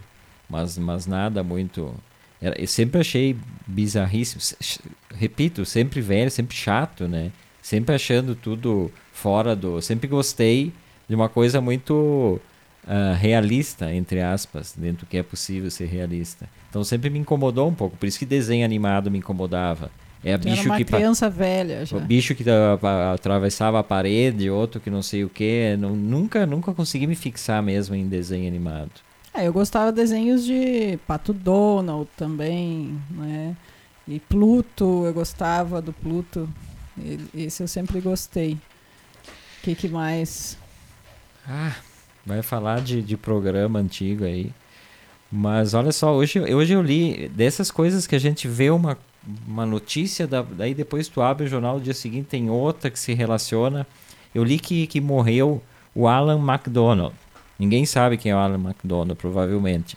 [0.48, 1.94] mas mas nada muito
[2.40, 4.42] eu sempre achei bizarríssimo.
[5.14, 7.32] Repito, sempre velho, sempre chato, né?
[7.64, 9.80] sempre achando tudo fora do.
[9.80, 10.70] Sempre gostei
[11.08, 12.38] de uma coisa muito
[12.84, 16.46] uh, realista, entre aspas, dentro do que é possível ser realista.
[16.68, 19.90] Então sempre me incomodou um pouco, por isso que desenho animado me incomodava.
[20.22, 21.96] É bicho era uma que criança velha já.
[21.96, 22.44] O bicho que
[23.14, 25.76] atravessava a parede, outro que não sei o que.
[25.78, 28.90] Nunca, nunca consegui me fixar mesmo em desenho animado.
[29.36, 33.56] É, eu gostava de desenhos de Pato Donald também, né?
[34.06, 36.48] E Pluto, eu gostava do Pluto.
[37.34, 38.52] Esse eu sempre gostei.
[38.54, 40.56] O que, que mais?
[41.48, 41.74] Ah,
[42.24, 44.52] vai falar de, de programa antigo aí.
[45.32, 48.96] Mas olha só, hoje, hoje eu li dessas coisas que a gente vê uma,
[49.48, 52.98] uma notícia, da, daí depois tu abre o jornal, no dia seguinte tem outra que
[53.00, 53.84] se relaciona.
[54.32, 55.60] Eu li que, que morreu
[55.92, 57.14] o Alan McDonald.
[57.64, 59.96] Ninguém sabe quem é o Alan McDonald, provavelmente.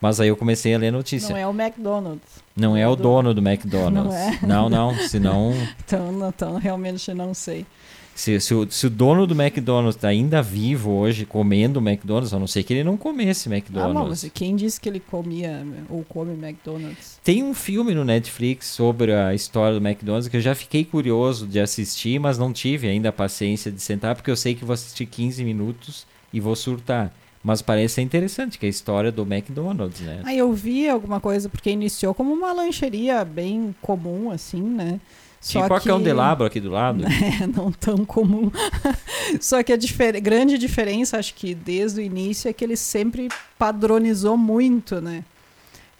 [0.00, 1.30] Mas aí eu comecei a ler notícia.
[1.30, 2.44] Não é o McDonald's.
[2.56, 4.12] Não é o dono do McDonald's.
[4.12, 4.38] Não, é?
[4.42, 5.54] não, não, senão...
[5.84, 7.64] então, então, realmente não sei.
[8.12, 12.32] Se, se, o, se o dono do McDonald's está ainda vivo hoje, comendo o McDonald's,
[12.32, 13.94] a não ser que ele não comesse McDonald's.
[13.94, 17.20] Ah, não, mas quem disse que ele comia ou come McDonald's?
[17.22, 21.46] Tem um filme no Netflix sobre a história do McDonald's que eu já fiquei curioso
[21.46, 24.74] de assistir, mas não tive ainda a paciência de sentar, porque eu sei que vou
[24.74, 27.10] assistir 15 minutos e vou surtar.
[27.42, 30.20] Mas parece ser interessante, que é a história do McDonald's, né?
[30.24, 35.00] Ah, eu vi alguma coisa, porque iniciou como uma lancheria bem comum, assim, né?
[35.40, 35.88] Só tipo que...
[35.88, 37.04] a Candelabro aqui do lado.
[37.42, 38.50] É, não tão comum.
[39.40, 40.20] Só que a difer...
[40.20, 45.24] grande diferença, acho que desde o início, é que ele sempre padronizou muito, né?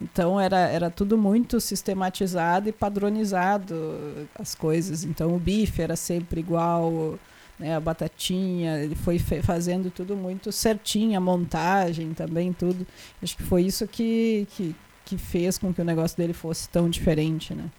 [0.03, 5.05] Então era, era tudo muito sistematizado e padronizado as coisas.
[5.05, 7.18] Então o bife era sempre igual,
[7.59, 12.87] né, a batatinha, ele foi fazendo tudo muito certinho, a montagem também, tudo.
[13.23, 16.90] Acho que foi isso que, que, que fez com que o negócio dele fosse tão
[16.90, 17.71] diferente, né?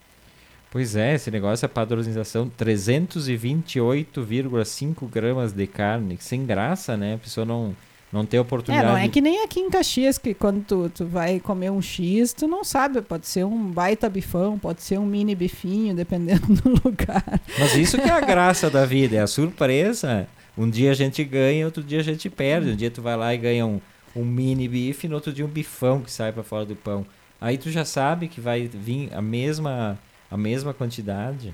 [0.69, 7.13] Pois é, esse negócio, a padronização, 328,5 gramas de carne, sem graça, né?
[7.13, 7.73] A pessoa não,
[8.11, 8.87] não tem oportunidade.
[8.87, 11.81] É, não é que nem aqui em Caxias, que quando tu, tu vai comer um
[11.81, 16.47] X, tu não sabe, pode ser um baita bifão, pode ser um mini bifinho, dependendo
[16.55, 17.41] do lugar.
[17.59, 20.27] Mas isso que é a graça da vida, é a surpresa.
[20.57, 22.71] Um dia a gente ganha, outro dia a gente perde.
[22.71, 23.81] Um dia tu vai lá e ganha um,
[24.15, 27.05] um mini bife, no outro dia um bifão que sai para fora do pão.
[27.39, 29.99] Aí tu já sabe que vai vir a mesma,
[30.31, 31.53] a mesma quantidade.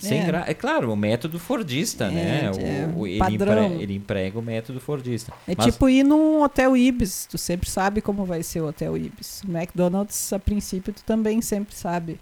[0.00, 0.24] Sem é.
[0.24, 0.44] Gra...
[0.46, 2.44] é claro, o método fordista, é, né?
[2.46, 3.82] É o, ele, empre...
[3.82, 5.32] ele, emprega o método fordista.
[5.46, 5.66] É Mas...
[5.66, 9.42] tipo ir num hotel Ibis, tu sempre sabe como vai ser o hotel Ibis.
[9.46, 12.18] O McDonald's, a princípio, tu também sempre sabe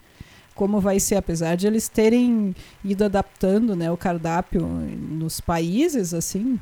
[0.56, 2.52] como vai ser, apesar de eles terem
[2.84, 6.58] ido adaptando né, o cardápio nos países, assim,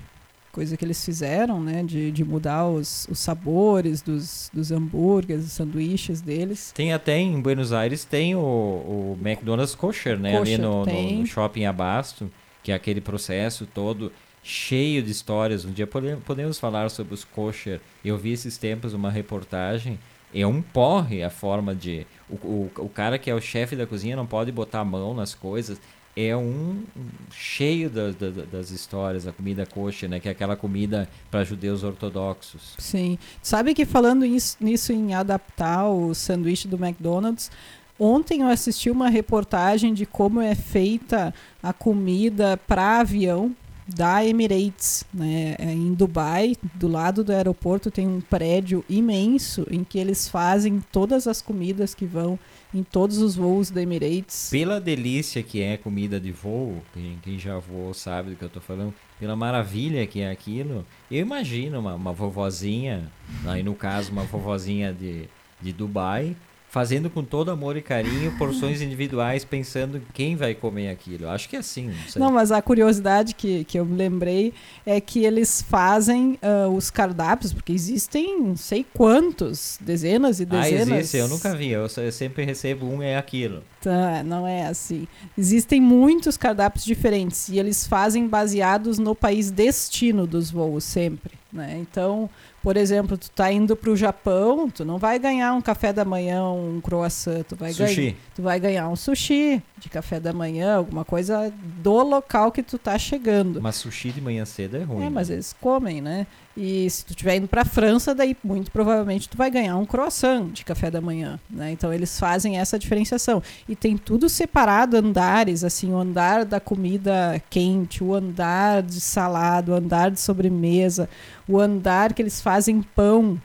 [0.57, 1.83] coisa que eles fizeram, né?
[1.83, 6.73] De, de mudar os, os sabores dos, dos hambúrgueres, dos sanduíches deles.
[6.75, 10.39] Tem até em Buenos Aires, tem o, o McDonald's Kosher, né?
[10.39, 14.11] Kosher, Ali no, no, no, shopping Abasto, que é aquele processo todo
[14.43, 15.67] cheio de histórias.
[15.67, 17.79] Um dia podemos falar sobre os kosher.
[18.03, 19.99] Eu vi esses tempos uma reportagem.
[20.35, 22.07] É um porre a forma de...
[22.31, 25.13] O, o, o cara que é o chefe da cozinha não pode botar a mão
[25.13, 25.79] nas coisas
[26.17, 26.83] é um
[27.31, 30.19] cheio da, da, das histórias, a comida kosher, né?
[30.19, 32.75] Que é aquela comida para judeus ortodoxos.
[32.79, 33.19] Sim.
[33.43, 37.51] Sabe que falando isso, nisso em adaptar o sanduíche do McDonald's,
[37.99, 43.55] ontem eu assisti uma reportagem de como é feita a comida para avião
[43.87, 45.55] da Emirates, né?
[45.59, 50.83] É em Dubai, do lado do aeroporto tem um prédio imenso em que eles fazem
[50.91, 52.39] todas as comidas que vão
[52.75, 54.49] em todos os voos da Emirates.
[54.51, 58.49] Pela delícia que é comida de voo, quem, quem já voou sabe do que eu
[58.49, 63.11] estou falando, pela maravilha que é aquilo, eu imagino uma, uma vovozinha,
[63.47, 65.29] aí no caso uma vovozinha de,
[65.61, 66.37] de Dubai,
[66.77, 71.27] fazendo com todo amor e carinho porções individuais, pensando quem vai comer aquilo.
[71.27, 71.91] Acho que é assim.
[72.15, 74.53] Não, não mas a curiosidade que, que eu me lembrei
[74.85, 80.47] é que eles fazem uh, os cardápios, porque existem não sei quantos, dezenas e ah,
[80.61, 80.93] dezenas.
[80.93, 83.63] Ah, existe, eu nunca vi, eu, eu sempre recebo um é aquilo.
[83.81, 85.09] Tá, não é assim.
[85.39, 91.79] Existem muitos cardápios diferentes e eles fazem baseados no país destino dos voos sempre, né?
[91.81, 92.29] Então,
[92.67, 96.05] por exemplo, tu tá indo para o Japão, tu não vai ganhar um café da
[96.05, 100.75] manhã, um croissant, tu vai, ganhar, tu vai ganhar um sushi de café da manhã,
[100.75, 103.63] alguma coisa do local que tu tá chegando.
[103.63, 105.03] Mas sushi de manhã cedo é ruim.
[105.03, 105.11] É, né?
[105.11, 106.27] mas eles comem, né?
[106.57, 109.85] E se tu estiver indo para a França, daí muito provavelmente tu vai ganhar um
[109.85, 111.71] croissant de café da manhã, né?
[111.71, 113.43] Então eles fazem essa diferenciação.
[113.69, 119.73] E tem tudo separado, andares, assim, o andar da comida quente, o andar de salada,
[119.73, 121.11] o andar de sobremesa,
[121.47, 123.39] o andar que eles fazem pão.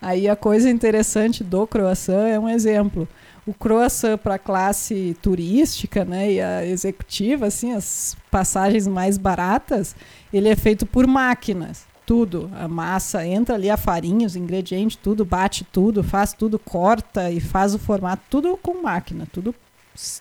[0.00, 3.08] Aí a coisa interessante do croissant é um exemplo.
[3.44, 9.96] O croissant para a classe turística, né, e a executiva, assim, as passagens mais baratas,
[10.32, 12.50] ele é feito por máquinas tudo.
[12.54, 17.40] A massa entra ali, a farinha, os ingredientes, tudo, bate tudo, faz tudo, corta e
[17.40, 19.54] faz o formato, tudo com máquina, tudo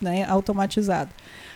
[0.01, 1.09] né, automatizado.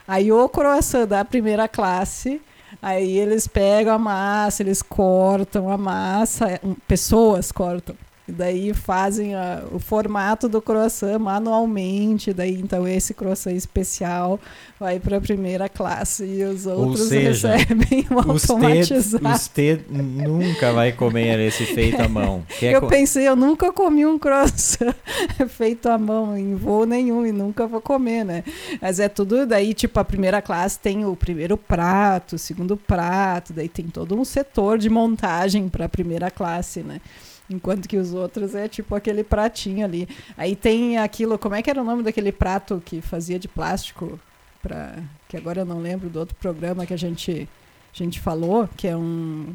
[0.08, 2.42] Aí o croissant da primeira classe,
[2.82, 7.96] aí eles pegam a massa, eles cortam a massa, pessoas cortam
[8.28, 12.34] e daí fazem a, o formato do croissant manualmente.
[12.34, 14.40] Daí, então, esse croissant especial
[14.80, 19.24] vai para a primeira classe e os outros seja, recebem o automatizado.
[19.28, 22.44] Você nunca vai comer esse feito à mão.
[22.60, 24.96] Quer eu pensei, eu nunca comi um croissant
[25.48, 28.44] feito à mão em voo nenhum e nunca vou comer, né?
[28.82, 33.54] Mas é tudo daí, tipo, a primeira classe tem o primeiro prato, o segundo prato,
[33.54, 37.00] daí tem todo um setor de montagem para a primeira classe, né?
[37.50, 40.08] Enquanto que os outros é tipo aquele pratinho ali.
[40.36, 44.20] Aí tem aquilo, como é que era o nome daquele prato que fazia de plástico?
[44.62, 44.96] Pra,
[45.30, 47.48] que agora eu não lembro do outro programa que a gente,
[47.94, 49.54] a gente falou, que é um.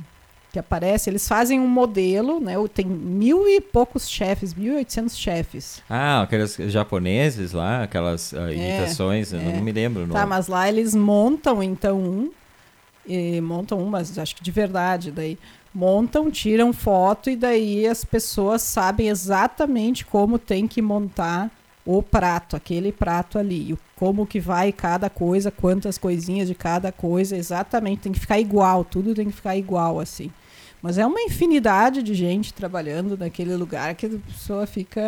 [0.53, 1.11] que aparece.
[1.11, 2.55] Eles fazem um modelo, né?
[2.73, 5.83] Tem mil e poucos chefes, mil e oitocentos chefes.
[5.91, 9.53] Ah, aqueles japoneses lá, aquelas uh, imitações, é, eu é.
[9.55, 10.07] não me lembro.
[10.07, 12.31] Tá, mas lá eles montam então um.
[13.05, 15.11] E montam um, mas acho que de verdade.
[15.11, 15.37] Daí
[15.75, 21.51] montam, tiram foto e daí as pessoas sabem exatamente como tem que montar
[21.85, 27.37] o prato, aquele prato ali, como que vai cada coisa, quantas coisinhas de cada coisa,
[27.37, 30.31] exatamente, tem que ficar igual, tudo tem que ficar igual assim.
[30.83, 35.03] Mas é uma infinidade de gente trabalhando naquele lugar que a pessoa fica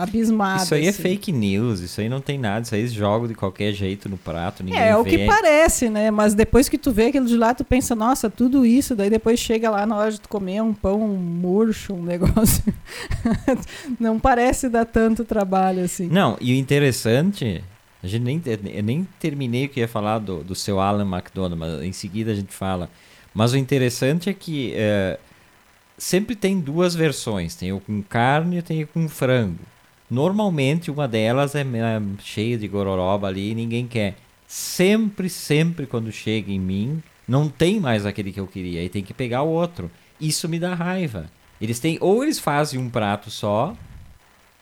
[0.00, 0.64] abismada.
[0.64, 1.00] Isso aí é assim.
[1.00, 4.08] é fake news, isso aí não tem nada, isso aí eles jogam de qualquer jeito
[4.08, 6.10] no prato, ninguém É, é o que parece, né?
[6.10, 9.40] Mas depois que tu vê aquilo de lá, tu pensa, nossa, tudo isso, daí depois
[9.40, 12.62] chega lá na hora de tu comer um pão um murcho, um negócio.
[13.98, 16.08] não parece dar tanto trabalho assim.
[16.08, 17.64] Não, e o interessante
[18.02, 18.42] a gente nem,
[18.74, 22.30] eu nem terminei o que ia falar do, do seu Alan McDonald, mas em seguida
[22.30, 22.90] a gente fala.
[23.34, 25.18] Mas o interessante é que é,
[25.96, 29.64] sempre tem duas versões: tem o com carne e tem o com frango.
[30.10, 34.16] Normalmente uma delas é, é cheia de gororoba ali e ninguém quer.
[34.46, 39.02] Sempre, sempre quando chega em mim, não tem mais aquele que eu queria, aí tem
[39.02, 39.90] que pegar o outro.
[40.18, 41.30] Isso me dá raiva.
[41.60, 43.76] Eles têm, ou eles fazem um prato só,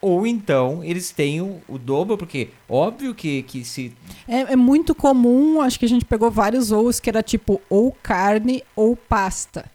[0.07, 3.93] ou então eles têm o, o, dobro, porque óbvio que, que se.
[4.29, 7.91] É, é, muito comum, acho que a gente pegou vários ous que era tipo ou
[7.91, 9.69] carne ou pasta.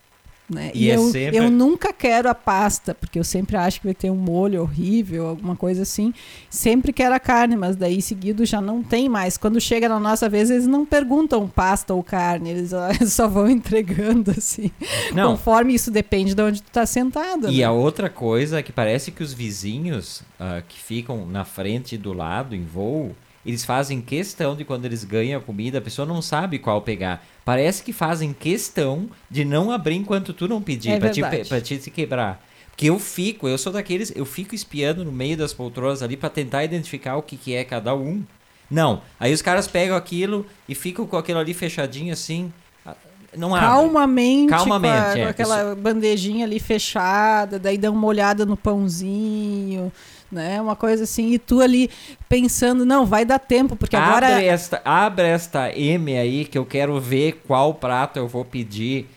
[0.52, 0.72] Né?
[0.74, 1.38] E, e é eu, sempre...
[1.38, 5.28] eu nunca quero a pasta, porque eu sempre acho que vai ter um molho horrível,
[5.28, 6.14] alguma coisa assim.
[6.50, 9.38] Sempre quero a carne, mas daí seguido já não tem mais.
[9.38, 12.72] Quando chega na nossa vez, eles não perguntam pasta ou carne, eles
[13.08, 14.70] só vão entregando assim.
[15.14, 15.32] Não.
[15.32, 17.49] Conforme isso depende de onde tu está sentado.
[17.49, 17.64] E né?
[17.64, 22.12] a outra coisa é que parece que os vizinhos uh, que ficam na frente do
[22.12, 23.16] lado em voo,
[23.46, 27.24] eles fazem questão de quando eles ganham a comida, a pessoa não sabe qual pegar.
[27.44, 31.62] Parece que fazem questão de não abrir enquanto tu não pedir, é pra, te, pra
[31.62, 32.44] te se quebrar.
[32.70, 36.30] Porque eu fico, eu sou daqueles, eu fico espiando no meio das poltronas ali para
[36.30, 38.24] tentar identificar o que, que é cada um.
[38.70, 39.02] Não.
[39.20, 42.52] Aí os caras pegam aquilo e ficam com aquilo ali fechadinho assim.
[42.86, 42.96] ah,
[43.38, 43.68] Não abre.
[43.68, 48.56] Calmamente, Calmamente, com, a- é, com aquela bandejinha ali fechada, daí dá uma olhada no
[48.56, 49.92] pãozinho,
[50.32, 50.61] né?
[50.61, 51.89] Uma coisa assim, e tu ali
[52.29, 56.65] pensando, não, vai dar tempo, porque agora Abre esta, abre esta M aí que eu
[56.65, 59.07] quero ver qual prato eu vou pedir.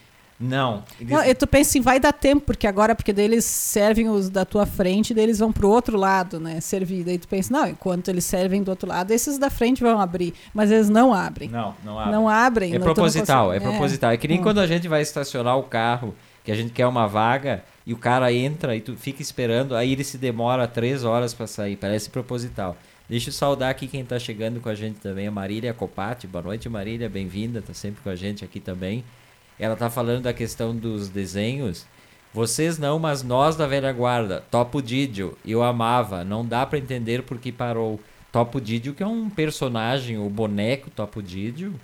[0.40, 0.82] Não.
[1.00, 4.08] Eles- Não, e tu pensa assim, vai dar tempo, porque agora, porque daí eles servem
[4.08, 7.04] os da tua frente, daí eles vão pro outro lado, né, servir.
[7.04, 10.34] Daí tu pensa, não, enquanto eles servem do outro lado, esses da frente vão abrir.
[10.52, 11.48] Mas eles não abrem.
[11.48, 12.12] Não, não abre.
[12.12, 12.70] Não abrem.
[12.74, 14.10] É não- tu não proposital, é consegue- proposital.
[14.10, 14.42] É que nem Hum.
[14.42, 17.98] quando a gente vai estacionar o carro, que a gente quer uma vaga e o
[17.98, 21.76] cara entra e tu fica esperando, aí ele se demora três horas para sair.
[21.76, 22.76] Parece proposital.
[23.08, 26.26] Deixa eu saudar aqui quem tá chegando com a gente também, a Marília Copati.
[26.26, 29.04] Boa noite, Marília, bem-vinda, tá sempre com a gente aqui também.
[29.58, 31.86] Ela tá falando da questão dos desenhos.
[32.32, 34.42] Vocês não, mas nós da velha guarda.
[34.50, 38.00] Topo Didio, eu amava, não dá para entender por que parou.
[38.32, 41.78] Topo Didio, que é um personagem, o boneco Topo Didio,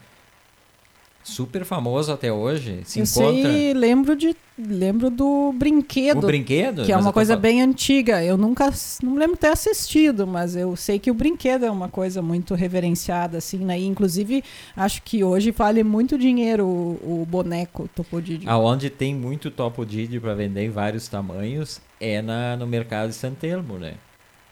[1.31, 2.81] super famoso até hoje.
[2.85, 7.37] Se Eu encontra sei, lembro, de, lembro do brinquedo, o brinquedo, que é uma coisa
[7.37, 8.23] bem antiga.
[8.23, 8.73] Eu nunca,
[9.03, 12.55] não lembro de ter assistido, mas eu sei que o brinquedo é uma coisa muito
[12.55, 13.79] reverenciada, assim, né?
[13.79, 14.43] E, inclusive,
[14.77, 18.51] acho que hoje vale muito dinheiro o, o boneco Topodídio.
[18.51, 23.15] Aonde tem muito Topo Didio para vender em vários tamanhos é na, no mercado de
[23.15, 23.95] Santelmo, né?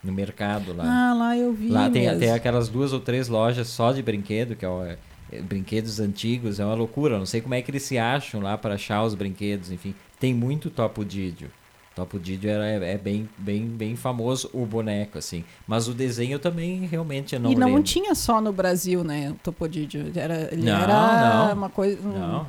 [0.04, 0.84] No mercado lá.
[0.86, 2.20] Ah, lá eu vi Lá tem, mesmo.
[2.20, 4.96] tem aquelas duas ou três lojas só de brinquedo, que é, o- é,
[5.42, 7.18] brinquedos antigos, é uma loucura.
[7.18, 9.94] Não sei como é que eles se acham lá para achar os brinquedos, enfim.
[10.18, 11.50] Tem muito Topo Didio.
[11.94, 15.44] Topo Didio era, é, é bem, bem, bem famoso o boneco, assim.
[15.66, 17.82] Mas o desenho também realmente eu não e não lembro.
[17.82, 20.10] tinha só no Brasil, né, o Topodídio.
[20.14, 21.52] Era, ele Não, era não.
[21.54, 22.00] uma coisa...
[22.06, 22.46] um- Não.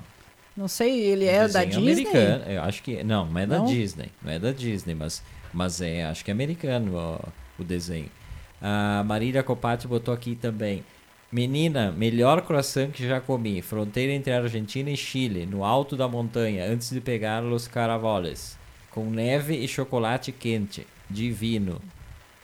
[0.57, 1.91] Não sei, ele é da Disney?
[1.91, 2.43] americano.
[2.45, 3.65] Eu acho que não, não é da Não?
[3.65, 5.23] Disney, não é da Disney, mas
[5.53, 7.17] mas é, acho que é americano ó,
[7.57, 8.09] o desenho.
[8.61, 10.83] A Marília Copati botou aqui também.
[11.31, 13.61] Menina, melhor croissant que já comi.
[13.61, 18.57] Fronteira entre Argentina e Chile, no alto da montanha, antes de pegar os caravoles.
[18.89, 20.87] Com neve e chocolate quente.
[21.07, 21.79] Divino.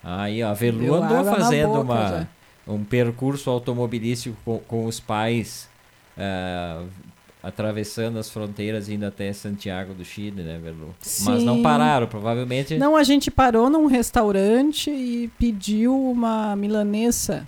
[0.04, 2.28] Aí, ó, a Velu andou fazendo boca uma, já.
[2.68, 5.68] um percurso automobilístico com, com os pais,
[6.16, 6.84] ah,
[7.42, 10.94] atravessando as fronteiras, indo até Santiago do Chile, né, Velu?
[11.24, 11.64] Mas não Sim.
[11.64, 12.78] pararam, provavelmente.
[12.78, 17.48] Não, a gente parou num restaurante e pediu uma milanesa.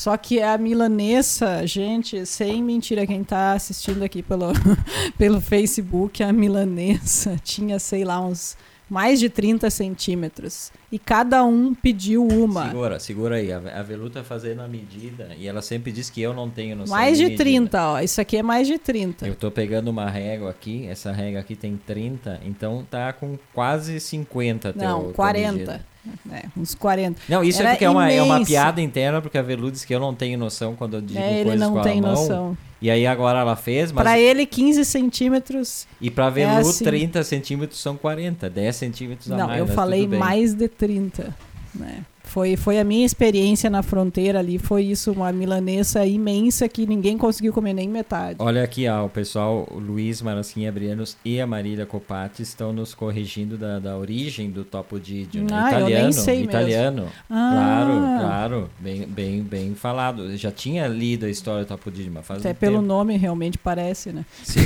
[0.00, 4.46] Só que a milanesa, gente, sem mentira, quem tá assistindo aqui pelo,
[5.18, 8.56] pelo Facebook, a milanesa tinha, sei lá, uns
[8.88, 10.72] mais de 30 centímetros.
[10.90, 12.68] E cada um pediu uma.
[12.68, 13.52] Segura, segura aí.
[13.52, 16.96] A Velu tá fazendo a medida e ela sempre diz que eu não tenho noção
[16.96, 17.44] Mais de medida.
[17.44, 18.00] 30, ó.
[18.00, 19.28] Isso aqui é mais de 30.
[19.28, 24.00] Eu tô pegando uma régua aqui, essa régua aqui tem 30, então tá com quase
[24.00, 25.84] 50 teu, Não, tua 40.
[26.30, 26.48] Medida.
[26.56, 27.20] É, uns 40.
[27.28, 29.84] Não, isso é Era porque é uma, é uma piada interna, porque a Velu diz
[29.84, 32.02] que eu não tenho noção quando eu digo É, ele coisas não com tem a
[32.02, 32.10] mão.
[32.12, 32.58] noção.
[32.82, 35.86] E aí agora ela fez, mas Pra ele, 15 centímetros.
[36.00, 36.84] E pra Velu, assim.
[36.84, 39.58] 30 centímetros são 40, 10 centímetros a Não, mais.
[39.58, 41.36] eu mas falei mais de 30.
[41.74, 41.98] Né?
[42.30, 44.56] Foi, foi a minha experiência na fronteira ali.
[44.56, 48.36] Foi isso, uma milanesa imensa que ninguém conseguiu comer nem metade.
[48.38, 52.94] Olha aqui, ó, o pessoal, o Luiz Marasquinha Brianos e a Marília Copati estão nos
[52.94, 55.48] corrigindo da, da origem do Topo Didio, né?
[55.52, 56.50] Ah, eu nem italiano, sei mesmo.
[56.50, 57.08] italiano.
[57.28, 57.50] Ah.
[57.52, 60.26] Claro, claro, bem, bem, bem falado.
[60.26, 62.86] Eu já tinha lido a história do Topo Didio, mas faz Até um pelo tempo.
[62.86, 64.24] nome realmente parece, né?
[64.44, 64.60] Sim.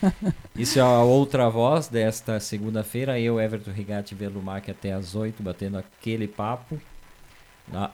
[0.56, 3.20] Isso é a outra voz desta segunda-feira.
[3.20, 6.80] Eu, Everton Rigatti Velumac, até às 8, batendo aquele papo.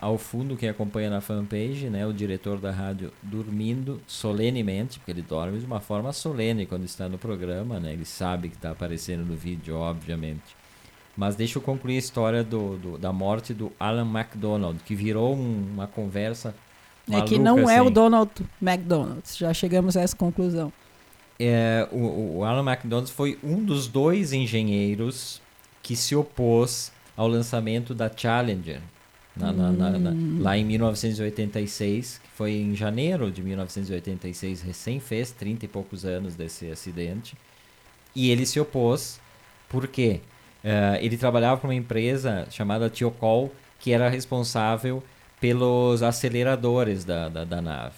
[0.01, 5.23] Ao fundo, quem acompanha na fanpage, né, o diretor da rádio dormindo solenemente, porque ele
[5.23, 9.25] dorme de uma forma solene quando está no programa, né, ele sabe que está aparecendo
[9.25, 10.57] no vídeo, obviamente.
[11.17, 15.35] Mas deixa eu concluir a história do, do- da morte do Alan MacDonald, que virou
[15.37, 16.55] um- uma conversa.
[17.11, 17.93] é que maluca, não é o assim.
[17.93, 19.37] Donald McDonald's.
[19.37, 20.73] Já chegamos a essa conclusão.
[21.41, 25.41] É, o, o Alan McDonald foi um dos dois engenheiros
[25.83, 28.81] que se opôs ao lançamento da Challenger
[29.39, 30.39] na- na- na- na- Hum.
[30.41, 36.35] lá em 1986, que foi em janeiro de 1986, recém fez 30 e poucos anos
[36.35, 37.37] desse acidente.
[38.15, 39.21] E ele se opôs
[39.69, 40.21] porque
[40.65, 45.03] eh, ele trabalhava para uma empresa chamada Tiocol, que era responsável
[45.41, 47.95] pelos aceleradores da, da, da nave.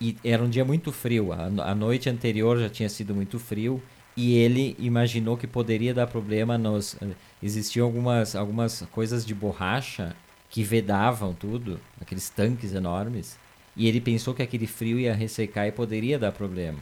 [0.00, 3.80] E era um dia muito frio, a, a noite anterior já tinha sido muito frio,
[4.16, 6.96] e ele imaginou que poderia dar problema nos...
[7.00, 7.08] eh,
[7.42, 10.16] Existiam algumas, algumas coisas de borracha
[10.54, 13.36] que vedavam tudo, aqueles tanques enormes,
[13.76, 16.78] e ele pensou que aquele frio ia ressecar e poderia dar problema.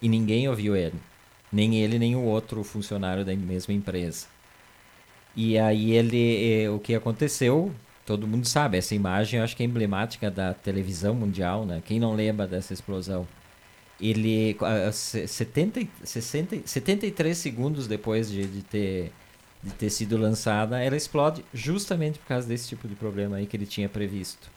[0.00, 0.94] E ninguém ouviu ele.
[1.52, 4.28] Nem ele, nem o outro funcionário da mesma empresa.
[5.36, 7.70] E aí ele, eh, o que aconteceu,
[8.06, 11.82] todo mundo sabe, essa imagem eu acho que é emblemática da televisão mundial, né?
[11.84, 13.28] Quem não lembra dessa explosão?
[14.00, 19.12] Ele, uh, 70, 60, 73 segundos depois de, de, ter,
[19.64, 23.56] de ter sido lançada, ela explode justamente por causa desse tipo de problema aí que
[23.56, 24.50] ele tinha previsto.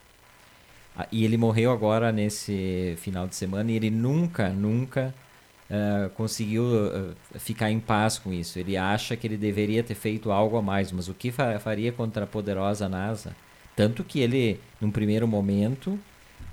[0.98, 5.16] Uh, e ele morreu agora nesse final de semana e ele nunca, nunca
[5.70, 8.60] uh, conseguiu uh, ficar em paz com isso.
[8.60, 11.92] Ele acha que ele deveria ter feito algo a mais, mas o que fa faria
[11.94, 13.34] contra a poderosa NASA?
[13.76, 15.98] Tanto que ele, num primeiro momento,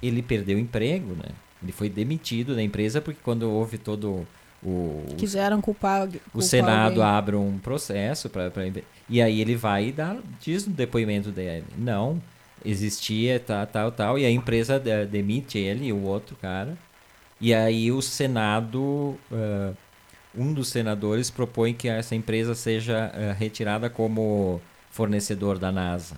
[0.00, 1.30] ele perdeu o emprego, né?
[1.60, 4.26] Ele foi demitido da empresa porque quando houve todo
[4.64, 7.16] o quiseram culpar, culpar o Senado alguém.
[7.16, 8.50] abre um processo para
[9.08, 12.20] e aí ele vai e dá diz no depoimento dele não
[12.64, 16.76] existia tal tal tal e a empresa demite ele e o outro cara
[17.40, 18.80] e aí o Senado,
[19.30, 19.76] uh,
[20.34, 24.60] um dos senadores propõe que essa empresa seja uh, retirada como
[24.90, 26.16] fornecedor da NASA.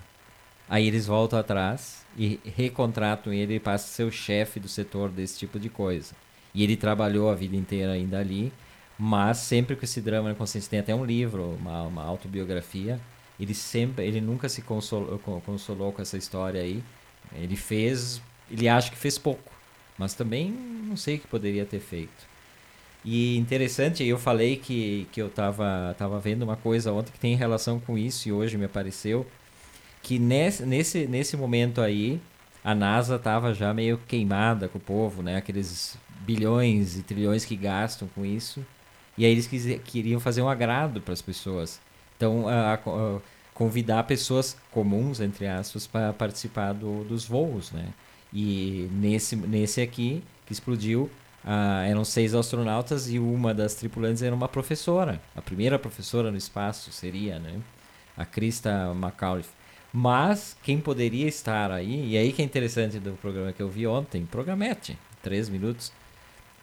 [0.69, 5.11] Aí eles voltam atrás e recontratam ele e passa a ser o chefe do setor
[5.11, 6.15] desse tipo de coisa.
[6.57, 8.53] E ele trabalhou a vida inteira ainda ali,
[8.99, 10.69] mas sempre com esse drama na consciência.
[10.71, 12.99] Tem até um livro, uma, uma autobiografia.
[13.39, 16.83] Ele sempre, ele nunca se consolou, consolou com essa história aí.
[17.35, 19.57] Ele fez, ele acha que fez pouco
[19.99, 22.37] mas também não sei o que poderia ter feito.
[23.05, 27.37] E interessante, eu falei que, que eu estava tava vendo uma coisa ontem que tem
[27.37, 29.27] relação com isso e hoje me apareceu,
[30.03, 32.21] que nesse, nesse, nesse momento aí,
[32.65, 35.37] a NASA estava já meio queimada com o povo, né?
[35.37, 35.97] Aqueles
[36.27, 38.65] bilhões e trilhões que gastam com isso.
[39.17, 39.49] E aí eles
[39.85, 41.81] queriam fazer um agrado para as pessoas.
[42.17, 42.79] Então, a, a,
[43.55, 47.87] convidar pessoas comuns, entre aspas, para participar do, dos voos, né?
[48.33, 51.11] E nesse, nesse aqui, que explodiu,
[51.89, 55.21] eram seis astronautas e uma das tripulantes era uma professora.
[55.35, 57.61] A primeira professora no espaço seria, né?
[58.17, 59.51] A Krista McAuliffe.
[59.93, 63.87] Mas quem poderia estar aí, e aí que é interessante do programa que eu vi
[63.87, 65.93] ontem, programete, três minutos,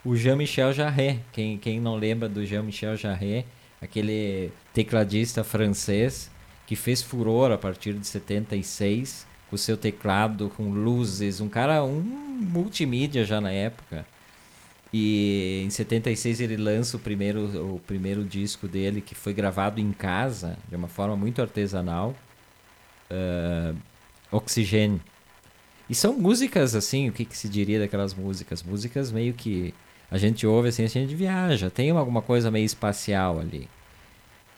[0.06, 1.20] o Jean-Michel Jarre.
[1.32, 3.46] Quem, quem não lembra do Jean-Michel Jarre,
[3.82, 6.30] aquele tecladista francês
[6.66, 12.02] que fez furor a partir de 76 o seu teclado com luzes, um cara, um
[12.02, 14.06] multimídia já na época.
[14.92, 19.92] E em 76 ele lança o primeiro, o primeiro disco dele, que foi gravado em
[19.92, 22.16] casa, de uma forma muito artesanal,
[23.12, 23.76] uh,
[24.32, 25.02] Oxigênio.
[25.90, 28.64] E são músicas, assim, o que, que se diria daquelas músicas?
[28.64, 29.74] Músicas meio que
[30.14, 33.68] a gente ouve assim, a gente viaja, tem alguma coisa meio espacial ali.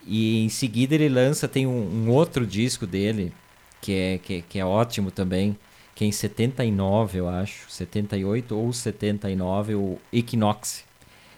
[0.05, 3.31] E em seguida ele lança, tem um, um outro disco dele,
[3.79, 5.57] que é, que, que é ótimo também,
[5.95, 10.83] que é em 79, eu acho, 78 ou 79, o Equinox.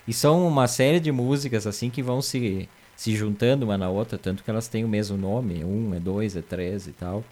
[0.08, 4.18] E são uma série de músicas assim que vão se, se juntando uma na outra,
[4.18, 7.24] tanto que elas têm o mesmo nome, um, é dois, é três e tal.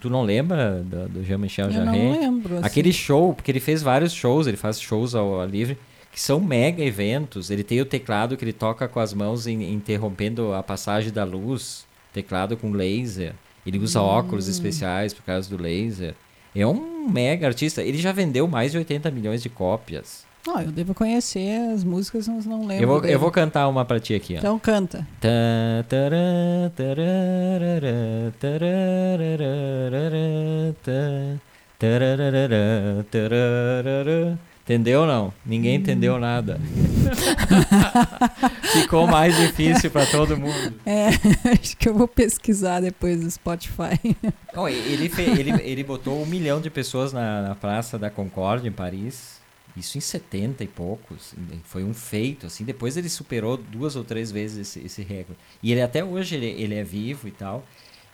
[0.00, 1.98] Tu não lembra do, do Jean-Michel Jarre?
[1.98, 2.54] Eu não lembro.
[2.56, 2.66] Assim.
[2.66, 5.76] Aquele show, porque ele fez vários shows, ele faz shows ao, ao livre,
[6.14, 7.50] que são mega eventos.
[7.50, 11.24] Ele tem o teclado que ele toca com as mãos in, interrompendo a passagem da
[11.24, 13.34] luz, teclado com laser.
[13.66, 14.04] Ele usa hum.
[14.04, 16.14] óculos especiais por causa do laser.
[16.54, 17.82] É um mega artista.
[17.82, 20.24] Ele já vendeu mais de 80 milhões de cópias.
[20.46, 22.84] Oh, eu devo conhecer as músicas, mas não lembro.
[22.84, 24.36] Eu vou, eu vou cantar uma pra ti aqui.
[24.36, 24.38] Ó.
[24.38, 25.04] Então canta.
[34.64, 35.34] Entendeu ou não?
[35.44, 36.58] Ninguém entendeu nada.
[38.72, 40.74] Ficou mais difícil para todo mundo.
[40.86, 41.08] É,
[41.52, 44.00] acho que eu vou pesquisar depois no Spotify.
[44.56, 48.72] Oh, ele, ele, ele botou um milhão de pessoas na, na Praça da Concórdia, em
[48.72, 49.40] Paris.
[49.76, 51.34] Isso em 70 e poucos.
[51.64, 52.64] Foi um feito, assim.
[52.64, 55.40] Depois ele superou duas ou três vezes esse, esse recorde.
[55.60, 57.64] E ele até hoje ele, ele é vivo e tal.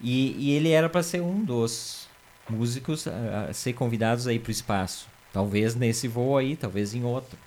[0.00, 2.08] E, e ele era para ser um dos
[2.48, 5.06] músicos a, a ser convidados aí para o espaço.
[5.32, 7.38] Talvez nesse voo aí, talvez em outro.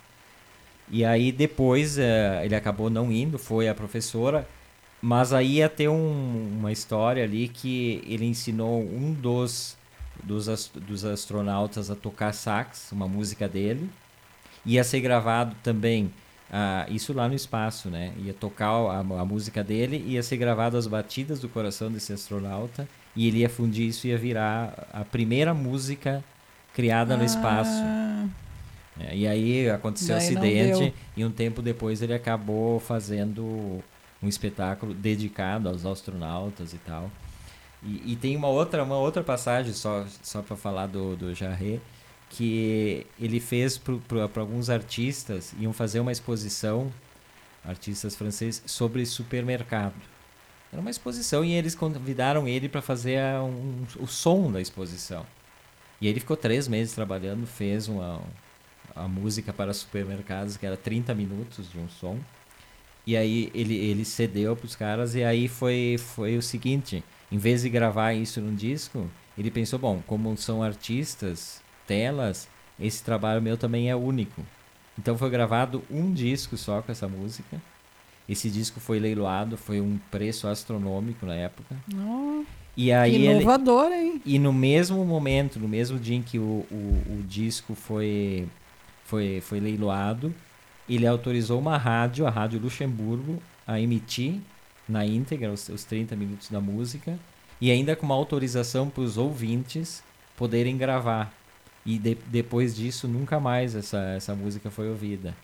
[0.88, 4.46] E aí depois uh, ele acabou não indo, foi a professora,
[5.00, 9.76] mas aí ia ter um, uma história ali que ele ensinou um dos,
[10.22, 13.88] dos, dos astronautas a tocar sax, uma música dele.
[14.64, 16.06] Ia ser gravado também,
[16.50, 18.12] uh, isso lá no espaço, né?
[18.18, 22.88] Ia tocar a, a música dele, ia ser gravado as batidas do coração desse astronauta,
[23.14, 26.24] e ele ia fundir isso e ia virar a primeira música
[26.74, 27.16] criada ah.
[27.16, 27.82] no espaço.
[29.00, 33.82] É, e aí aconteceu um acidente e um tempo depois ele acabou fazendo
[34.22, 37.10] um espetáculo dedicado aos astronautas e tal.
[37.82, 41.80] E, e tem uma outra, uma outra passagem, só, só para falar do, do Jarret,
[42.30, 46.92] que ele fez para alguns artistas, iam fazer uma exposição,
[47.64, 49.94] artistas franceses, sobre supermercado.
[50.72, 55.24] Era uma exposição e eles convidaram ele para fazer a, um, o som da exposição.
[56.00, 58.20] E ele ficou três meses trabalhando, fez uma,
[58.94, 62.18] a música para supermercados, que era 30 minutos de um som.
[63.06, 67.38] E aí ele, ele cedeu para os caras, e aí foi, foi o seguinte: em
[67.38, 73.42] vez de gravar isso num disco, ele pensou, bom, como são artistas, telas, esse trabalho
[73.42, 74.44] meu também é único.
[74.98, 77.60] Então foi gravado um disco só com essa música.
[78.28, 81.76] Esse disco foi leiloado, foi um preço astronômico na época.
[81.94, 82.42] Oh,
[82.76, 84.22] e aí inovador, ele, hein?
[84.24, 88.48] E no mesmo momento, no mesmo dia em que o, o, o disco foi,
[89.04, 90.34] foi, foi leiloado,
[90.88, 94.40] ele autorizou uma rádio, a Rádio Luxemburgo, a emitir
[94.88, 97.18] na íntegra os, os 30 minutos da música
[97.60, 100.02] e ainda com uma autorização para os ouvintes
[100.36, 101.32] poderem gravar.
[101.86, 105.34] E de, depois disso, nunca mais essa, essa música foi ouvida.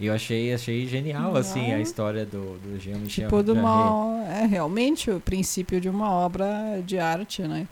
[0.00, 4.46] E eu achei, achei genial, assim, a história do, do Jean-Michel Tipo, de uma, é
[4.46, 7.66] realmente o princípio de uma obra de arte, né?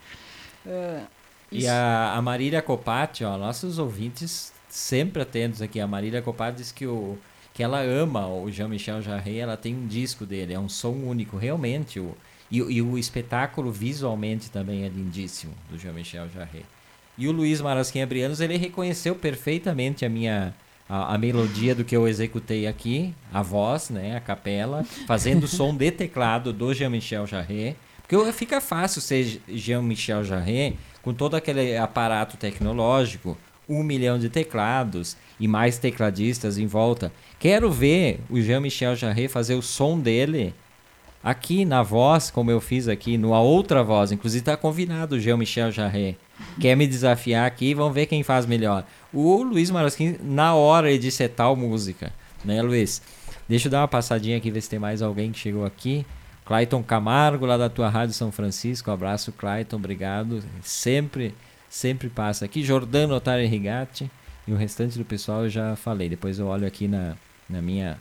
[0.65, 1.07] Uh,
[1.53, 5.79] e a, a Marília Copati, ó, nossos ouvintes sempre atentos aqui.
[5.79, 7.17] A Marília Copati diz que, o,
[7.55, 11.37] que ela ama o Jean-Michel Jarre, ela tem um disco dele, é um som único,
[11.37, 12.01] realmente.
[12.01, 12.17] O,
[12.51, 16.65] e, e o espetáculo visualmente também é lindíssimo, do Jean-Michel Jarre.
[17.17, 20.53] E o Luiz Marasquinha Brianos, ele reconheceu perfeitamente a minha
[20.89, 25.49] a, a, melodia do que eu executei aqui, a voz, né, a capela, fazendo o
[25.49, 27.77] som de teclado do Jean-Michel Jarre.
[28.07, 33.37] Porque fica fácil ser Jean-Michel Jarre com todo aquele aparato tecnológico,
[33.69, 37.13] um milhão de teclados e mais tecladistas em volta.
[37.39, 40.55] Quero ver o Jean-Michel Jarre fazer o som dele
[41.23, 44.13] aqui na voz, como eu fiz aqui, numa outra voz.
[44.13, 46.17] Inclusive está convidado o Jean-Michel Jarre.
[46.61, 47.75] Quer me desafiar aqui?
[47.75, 48.85] Vamos ver quem faz melhor.
[49.19, 52.13] O Luiz Marasquim, na hora de ser tal música,
[52.45, 53.01] né, Luiz?
[53.49, 56.05] Deixa eu dar uma passadinha aqui, ver se tem mais alguém que chegou aqui.
[56.45, 58.91] Clayton Camargo, lá da tua Rádio São Francisco.
[58.91, 60.45] Um abraço, Clayton, obrigado.
[60.61, 61.35] Sempre,
[61.67, 62.63] sempre passa aqui.
[62.63, 64.11] Jordano Otário Rigatti.
[64.47, 66.11] E o restante do pessoal eu já falei.
[66.11, 67.17] Depois eu olho aqui na,
[67.49, 67.99] na minha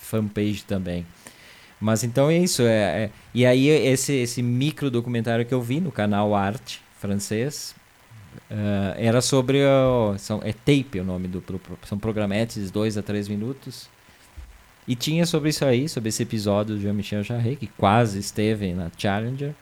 [0.00, 1.06] fanpage também.
[1.80, 2.62] Mas então é isso.
[2.62, 7.72] É, é, e aí esse, esse micro documentário que eu vi no canal Arte francês
[8.50, 13.02] uh, era sobre o, são, é tape o nome do pro, são programetes dois a
[13.02, 13.88] três minutos
[14.86, 18.90] e tinha sobre isso aí sobre esse episódio do Jean-Michel Jarre que quase esteve na
[18.96, 19.54] Challenger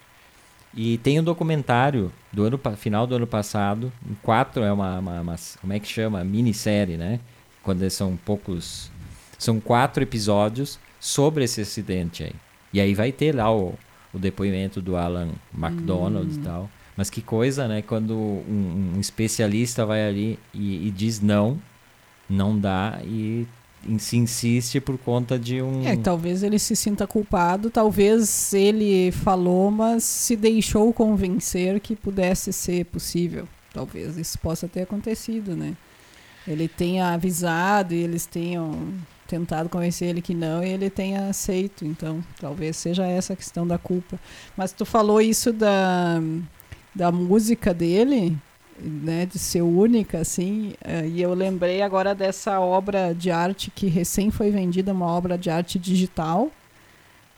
[0.75, 5.21] e tem um documentário do ano final do ano passado em quatro é uma, uma,
[5.21, 7.21] uma como é que chama minissérie né
[7.63, 8.91] quando são poucos
[9.43, 12.33] são quatro episódios sobre esse acidente aí.
[12.73, 13.75] E aí vai ter lá o,
[14.15, 16.41] o depoimento do Alan McDonald hum.
[16.41, 16.71] e tal.
[16.97, 17.83] Mas que coisa, né?
[17.83, 21.61] Quando um, um especialista vai ali e, e, diz não,
[22.29, 23.47] não dá e
[23.99, 25.87] se insiste por conta de um.
[25.87, 32.53] É, talvez ele se sinta culpado, talvez ele falou, mas se deixou convencer que pudesse
[32.53, 33.49] ser possível.
[33.73, 35.75] Talvez isso possa ter acontecido, né?
[36.47, 38.95] Ele tenha avisado e eles tenham
[39.27, 41.85] tentado convencer ele que não e ele tenha aceito.
[41.85, 44.21] Então, talvez seja essa a questão da culpa.
[44.57, 46.21] Mas tu falou isso da,
[46.95, 48.37] da música dele,
[48.79, 53.87] né, de ser única, assim, uh, e eu lembrei agora dessa obra de arte que
[53.87, 56.51] recém foi vendida, uma obra de arte digital,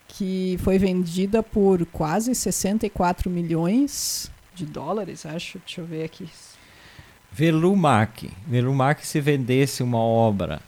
[0.09, 5.59] que foi vendida por quase 64 milhões de dólares, acho.
[5.59, 6.28] Deixa eu ver aqui.
[7.32, 8.30] Velumac.
[8.46, 10.61] Velumac, se vendesse uma obra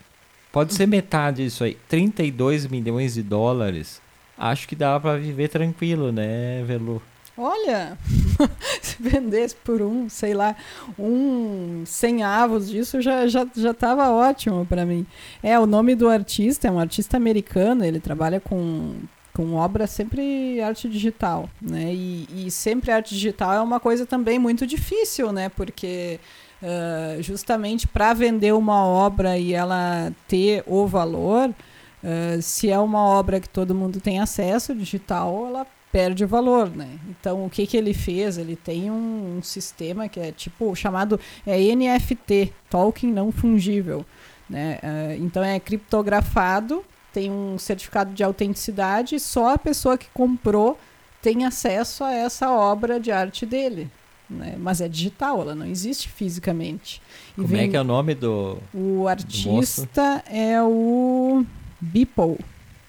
[0.57, 1.77] Pode ser metade disso aí.
[1.87, 4.01] 32 milhões de dólares.
[4.39, 7.03] Acho que dava para viver tranquilo, né, Velu?
[7.39, 7.99] Olha,
[8.81, 10.57] se vendesse por um, sei lá,
[10.99, 15.07] um 100 avos disso já já já estava ótimo para mim.
[15.43, 18.95] É, o nome do artista é um artista americano, ele trabalha com
[19.35, 21.93] com obra sempre arte digital, né?
[21.93, 25.51] E, e sempre arte digital é uma coisa também muito difícil, né?
[25.51, 26.19] Porque
[26.63, 33.03] uh, justamente para vender uma obra e ela ter o valor, uh, se é uma
[33.03, 35.67] obra que todo mundo tem acesso digital, ela
[35.97, 36.99] perde o valor, né?
[37.09, 38.37] Então o que que ele fez?
[38.37, 44.05] Ele tem um, um sistema que é tipo chamado é NFT, token não fungível,
[44.47, 44.79] né?
[44.83, 46.85] Uh, então é criptografado,
[47.15, 50.79] tem um certificado de autenticidade, só a pessoa que comprou
[51.23, 53.91] tem acesso a essa obra de arte dele
[54.29, 54.55] né?
[54.59, 57.01] mas é digital, ela não existe fisicamente.
[57.33, 57.69] E Como é vem...
[57.69, 61.47] é que é o nome do O artista do é o
[61.81, 62.39] Beeple,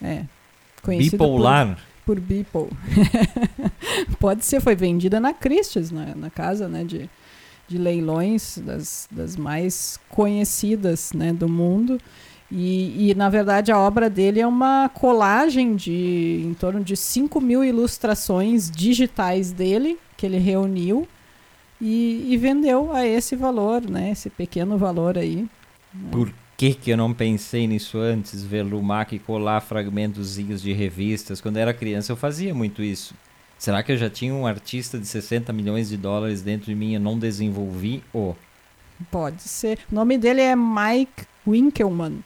[0.02, 0.24] é,
[0.82, 1.76] conhecido Bipolar.
[1.76, 2.70] Por, por Beeple.
[4.18, 7.10] Pode ser, foi vendida na Christie's, na, na casa né, de,
[7.68, 12.00] de leilões das, das mais conhecidas né, do mundo.
[12.50, 17.42] E, e, na verdade, a obra dele é uma colagem de em torno de 5
[17.42, 21.06] mil ilustrações digitais dele, que ele reuniu
[21.82, 24.12] e, e, vendeu a esse valor, né?
[24.12, 25.46] Esse pequeno valor aí.
[26.10, 28.44] Por que, que eu não pensei nisso antes?
[28.44, 31.40] Ver Lumac colar fragmentozinhos de revistas.
[31.40, 33.14] Quando eu era criança, eu fazia muito isso.
[33.58, 36.94] Será que eu já tinha um artista de 60 milhões de dólares dentro de mim
[36.94, 38.04] e não desenvolvi?
[38.14, 38.34] Oh.
[39.10, 39.80] Pode ser.
[39.92, 42.24] O nome dele é Mike Winkelmann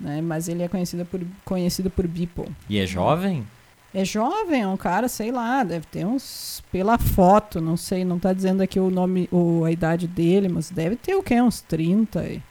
[0.00, 0.20] né?
[0.20, 2.48] Mas ele é conhecido por, conhecido por Beeple.
[2.68, 3.46] E é jovem?
[3.94, 6.62] É jovem, é um cara, sei lá, deve ter uns.
[6.70, 10.70] Pela foto, não sei, não tá dizendo aqui o nome, o, a idade dele, mas
[10.70, 11.40] deve ter o quê?
[11.40, 12.42] Uns 30 e,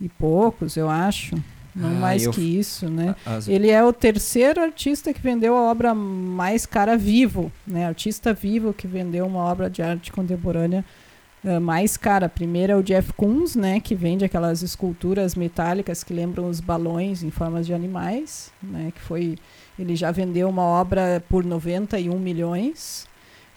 [0.00, 1.36] e poucos, eu acho.
[1.74, 3.14] Não ah, mais eu, que isso, né?
[3.24, 3.46] As...
[3.46, 7.86] Ele é o terceiro artista que vendeu a obra mais cara vivo, né?
[7.86, 10.82] Artista vivo que vendeu uma obra de arte contemporânea
[11.44, 12.28] uh, mais cara.
[12.28, 17.22] Primeiro é o Jeff Koons, né, que vende aquelas esculturas metálicas que lembram os balões
[17.22, 19.36] em formas de animais, né, que foi
[19.78, 23.06] ele já vendeu uma obra por 91 milhões.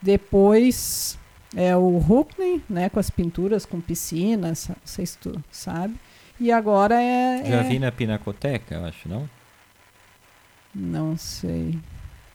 [0.01, 1.17] Depois
[1.55, 5.95] é o Hookney, né, com as pinturas com piscinas, não sei se tu sabe.
[6.39, 7.43] E agora é.
[7.45, 7.63] Já é...
[7.63, 9.29] vi na Pinacoteca, eu acho, não?
[10.73, 11.77] Não sei.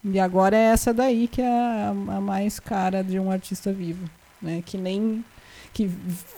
[0.03, 4.07] E agora é essa daí que é a, a mais cara de um artista vivo,
[4.41, 4.61] né?
[4.63, 5.23] Que nem
[5.73, 5.89] que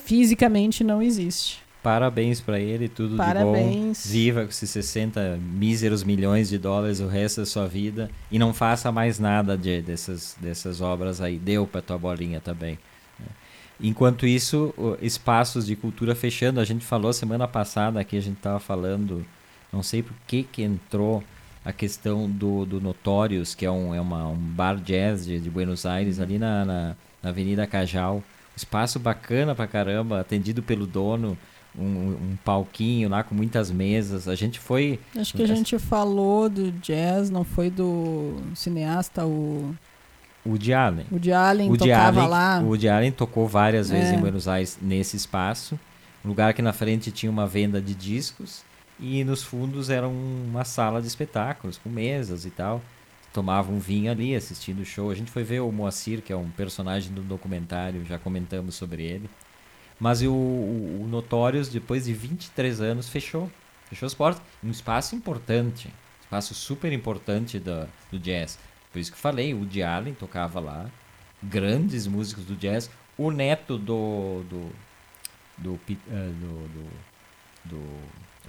[0.05, 1.59] fisicamente não existe.
[1.84, 4.03] Parabéns para ele, tudo Parabéns.
[4.03, 4.13] de bom.
[4.13, 8.53] Viva com esses 60 míseros milhões de dólares o resto da sua vida e não
[8.53, 11.38] faça mais nada de, dessas, dessas obras aí.
[11.38, 12.80] Deu para tua bolinha também.
[13.80, 16.60] Enquanto isso, espaços de cultura fechando.
[16.60, 19.26] A gente falou semana passada aqui, a gente estava falando,
[19.72, 21.24] não sei por que que entrou
[21.64, 25.50] a questão do, do Notorious, que é um, é uma, um bar jazz de, de
[25.50, 28.24] Buenos Aires, ali na, na, na Avenida Cajal.
[28.56, 31.38] Espaço bacana pra caramba, atendido pelo dono.
[31.78, 34.28] Um, um, palquinho lá com muitas mesas.
[34.28, 35.00] A gente foi.
[35.16, 39.76] Acho que a gente falou do jazz, não foi do cineasta, o.
[40.46, 41.06] O de Allen.
[41.12, 42.60] O de Allen o tocava Allen, lá.
[42.60, 44.16] O de Allen tocou várias vezes é.
[44.16, 45.80] em Buenos Aires nesse espaço.
[46.24, 48.64] Um lugar que na frente tinha uma venda de discos
[49.00, 52.82] e nos fundos era uma sala de espetáculos com mesas e tal
[53.38, 55.12] tomava um vinho ali assistindo o show.
[55.12, 59.04] A gente foi ver o Moacir, que é um personagem do documentário, já comentamos sobre
[59.04, 59.30] ele.
[60.00, 63.52] Mas o, o, o Notorious, depois de 23 anos, fechou.
[63.90, 64.42] Fechou as portas.
[64.64, 65.94] Um espaço importante.
[66.22, 68.58] Espaço super importante do, do jazz.
[68.98, 70.89] Por isso que falei, o Woody Allen tocava lá.
[71.43, 72.89] Grandes músicos do jazz.
[73.16, 74.43] O neto do.
[74.50, 74.72] do.
[75.56, 76.89] do, uh, do, do,
[77.66, 77.84] do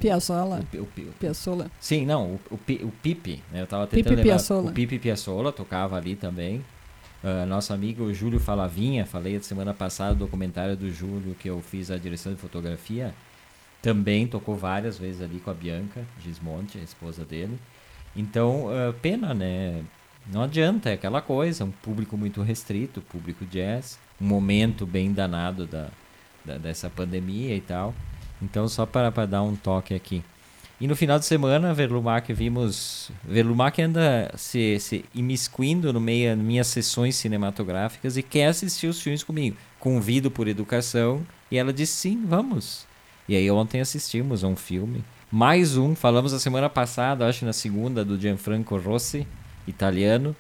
[0.01, 0.65] Piazzolla.
[0.73, 1.71] O, o, o, Piazzolla.
[1.79, 3.61] Sim, não, o, o, o Pipe, né?
[3.61, 4.25] Eu tava tentando Pipe lembrar.
[4.25, 4.71] Piazzolla.
[4.71, 6.65] O Pipe Piazzolla tocava ali também.
[7.23, 11.91] Uh, nosso amigo Júlio Falavinha, falei semana passada do documentário do Júlio que eu fiz
[11.91, 13.13] a direção de fotografia,
[13.83, 17.59] também tocou várias vezes ali com a Bianca Gismonte, a esposa dele.
[18.17, 19.85] Então, uh, pena, né?
[20.31, 25.67] Não adianta, é aquela coisa, um público muito restrito, público jazz, um momento bem danado
[25.67, 25.89] da,
[26.45, 27.95] da dessa pandemia e tal.
[28.43, 30.23] Então, só para, para dar um toque aqui.
[30.81, 33.11] E no final de semana, Verlumac vimos.
[33.25, 39.01] Verlumac anda se, se imiscuindo no meio das minhas sessões cinematográficas e quer assistir os
[39.01, 39.57] filmes comigo.
[39.81, 42.87] Convido por educação e ela disse sim, vamos.
[43.29, 45.03] E aí ontem assistimos a um filme.
[45.33, 49.27] Mais um, falamos a semana passada, acho na segunda, do Gianfranco Rossi,
[49.69, 50.35] italiano.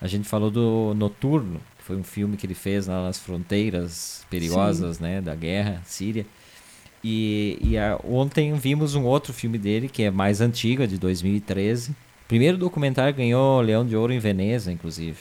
[0.00, 4.24] A gente falou do Noturno, que foi um filme que ele fez lá nas fronteiras
[4.30, 6.24] perigosas né, da guerra síria.
[7.02, 10.98] E, e a, ontem vimos um outro filme dele, que é mais antigo, é de
[10.98, 11.94] 2013.
[12.28, 15.18] Primeiro documentário ganhou Leão de Ouro em Veneza, inclusive.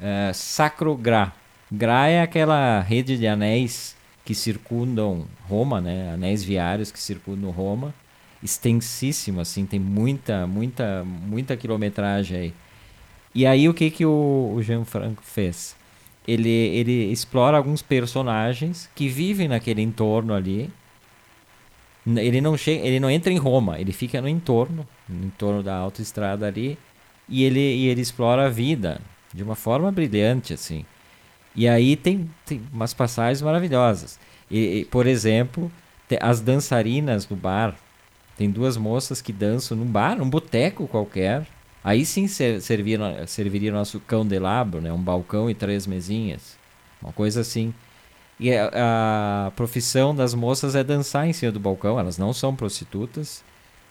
[0.00, 1.32] Uh, Sacro Gra.
[1.70, 6.12] Gra é aquela rede de anéis que circundam Roma, né?
[6.12, 7.94] Anéis viários que circundam Roma.
[8.42, 12.54] Extensíssimo, assim, tem muita, muita, muita quilometragem aí.
[13.34, 15.76] E aí o que, que o, o Gianfranco fez?
[16.26, 20.70] ele, ele explora alguns personagens que vivem naquele entorno ali.
[22.06, 25.76] Ele não chega, ele não entra em Roma, ele fica no entorno, no entorno da
[25.76, 26.76] autoestrada ali,
[27.28, 29.00] e ele, e ele explora a vida
[29.32, 30.84] de uma forma brilhante assim.
[31.54, 34.18] E aí tem, tem umas passagens maravilhosas.
[34.50, 35.70] E, e, por exemplo,
[36.20, 37.76] as dançarinas do bar.
[38.36, 41.46] Tem duas moças que dançam num bar, num boteco qualquer
[41.84, 44.92] Aí sim serviria, serviria nosso candelabro, né?
[44.92, 46.56] um balcão e três mesinhas.
[47.00, 47.74] Uma coisa assim.
[48.38, 48.70] E a,
[49.46, 51.98] a, profissão das moças é dançar em cima do balcão.
[51.98, 53.42] Elas não são prostitutas.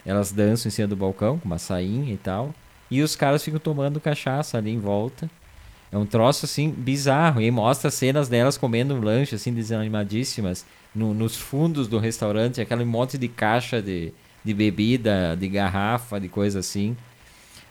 [0.06, 2.54] Elas dançam em cima do balcão, com uma sainha e tal.
[2.90, 5.30] E os caras ficam tomando cachaça ali em volta.
[5.90, 7.42] É um troço assim bizarro.
[7.42, 10.64] E mostra cenas delas comendo um lanche, assim, desanimadíssimas.
[10.94, 14.12] No, nos fundos do restaurante, aquele monte de caixa de,
[14.44, 16.96] de bebida, de garrafa, de coisa assim.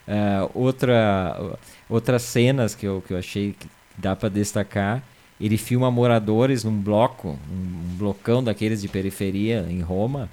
[0.06, 1.56] Uh, outra,
[1.88, 3.66] outras cenas que eu, que eu achei que
[3.96, 5.02] dá para destacar,
[5.40, 10.28] ele filma moradores num bloco, um, um blocão daqueles de periferia em Roma,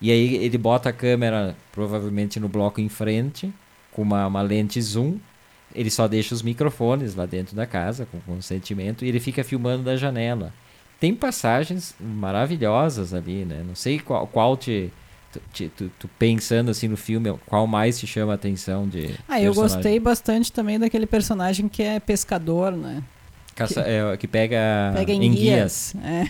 [0.00, 3.52] e aí ele bota a câmera provavelmente no bloco em frente,
[3.92, 5.18] com uma, uma lente zoom,
[5.74, 9.84] ele só deixa os microfones lá dentro da casa, com consentimento, e ele fica filmando
[9.84, 10.52] da janela.
[10.98, 13.62] Tem passagens maravilhosas ali, né?
[13.66, 14.90] Não sei qual, qual te,
[15.52, 19.10] Tu, tu, tu, pensando assim no filme, qual mais te chama a atenção de.
[19.28, 23.02] Ah, eu gostei bastante também daquele personagem que é pescador, né?
[23.56, 25.94] Caça, que, é, que pega, pega em, em guias.
[25.94, 26.28] guias.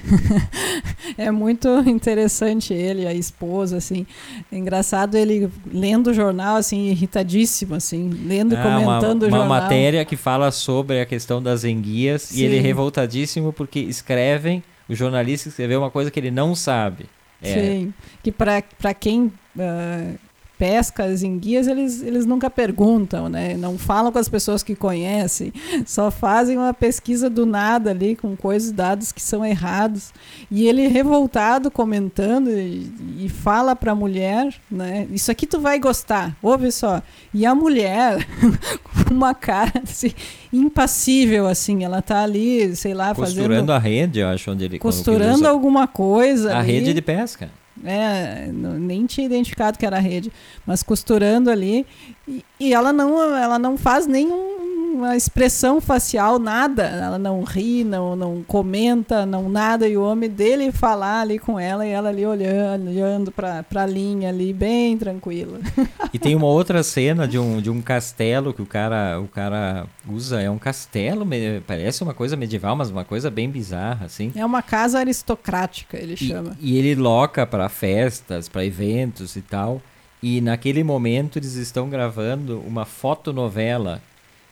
[1.18, 1.24] É.
[1.26, 1.30] é.
[1.32, 4.06] muito interessante ele, a esposa, assim.
[4.50, 9.30] É engraçado ele lendo o jornal, assim, irritadíssimo, assim, lendo e ah, comentando uma, o
[9.30, 9.40] jornal.
[9.40, 12.38] Uma matéria que fala sobre a questão das enguias Sim.
[12.38, 17.06] e ele é revoltadíssimo porque escrevem, o jornalista escreveu uma coisa que ele não sabe.
[17.42, 17.54] É.
[17.54, 20.18] Sim, que para quem uh,
[20.58, 23.56] pesca as enguias, eles, eles nunca perguntam, né?
[23.56, 25.52] Não falam com as pessoas que conhecem,
[25.86, 30.12] só fazem uma pesquisa do nada ali com coisas, dados que são errados.
[30.50, 35.06] E ele revoltado comentando e, e fala para a mulher, né?
[35.10, 37.02] Isso aqui tu vai gostar, ouve só.
[37.32, 38.26] E a mulher,
[38.82, 40.12] com uma cara assim,
[40.52, 43.72] impassível, assim, ela tá ali, sei lá, costurando fazendo...
[43.72, 44.78] a rede, eu acho, onde ele...
[44.78, 46.72] Costurando alguma coisa A ali.
[46.72, 47.50] rede de pesca.
[47.84, 50.32] É, nem tinha identificado que era rede,
[50.66, 51.86] mas costurando ali.
[52.26, 54.65] E, e ela não ela não faz nenhum
[54.96, 56.84] uma expressão facial, nada.
[56.84, 59.86] Ela não ri, não, não comenta, não nada.
[59.88, 63.86] E o homem dele falar ali com ela e ela ali olhando, olhando pra, pra
[63.86, 65.58] linha ali, bem tranquila.
[66.12, 69.86] E tem uma outra cena de um, de um castelo que o cara, o cara
[70.08, 70.40] usa.
[70.40, 71.26] É um castelo,
[71.66, 74.32] parece uma coisa medieval, mas uma coisa bem bizarra, assim.
[74.34, 76.56] É uma casa aristocrática, ele chama.
[76.58, 79.82] E, e ele loca para festas, para eventos e tal.
[80.22, 84.00] E naquele momento eles estão gravando uma fotonovela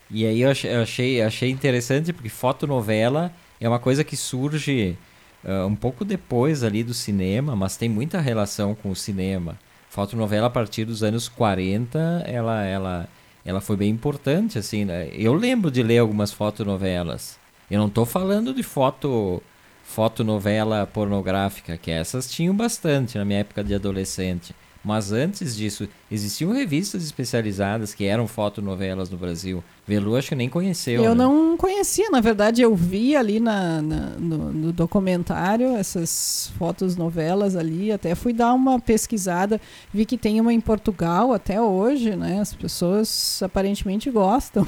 [0.09, 0.49] e aí eu
[0.81, 4.97] achei, achei interessante porque fotonovela é uma coisa que surge
[5.43, 9.57] uh, um pouco depois ali do cinema, mas tem muita relação com o cinema.
[9.89, 13.09] Fotonovela a partir dos anos 40, ela, ela,
[13.45, 15.09] ela foi bem importante, assim, né?
[15.13, 17.39] Eu lembro de ler algumas fotonovelas.
[17.71, 19.41] Eu não estou falando de foto
[19.83, 24.53] fotonovela pornográfica, que essas tinham bastante na minha época de adolescente.
[24.85, 29.63] Mas antes disso, existiam revistas especializadas que eram fotonovelas no Brasil.
[29.87, 31.03] Velu acho que nem conheceu.
[31.03, 31.23] Eu né?
[31.23, 37.55] não conhecia, na verdade eu vi ali na, na no, no, documentário essas fotos novelas
[37.55, 39.59] ali, até fui dar uma pesquisada,
[39.91, 42.39] vi que tem uma em Portugal até hoje, né?
[42.39, 44.67] As pessoas aparentemente gostam.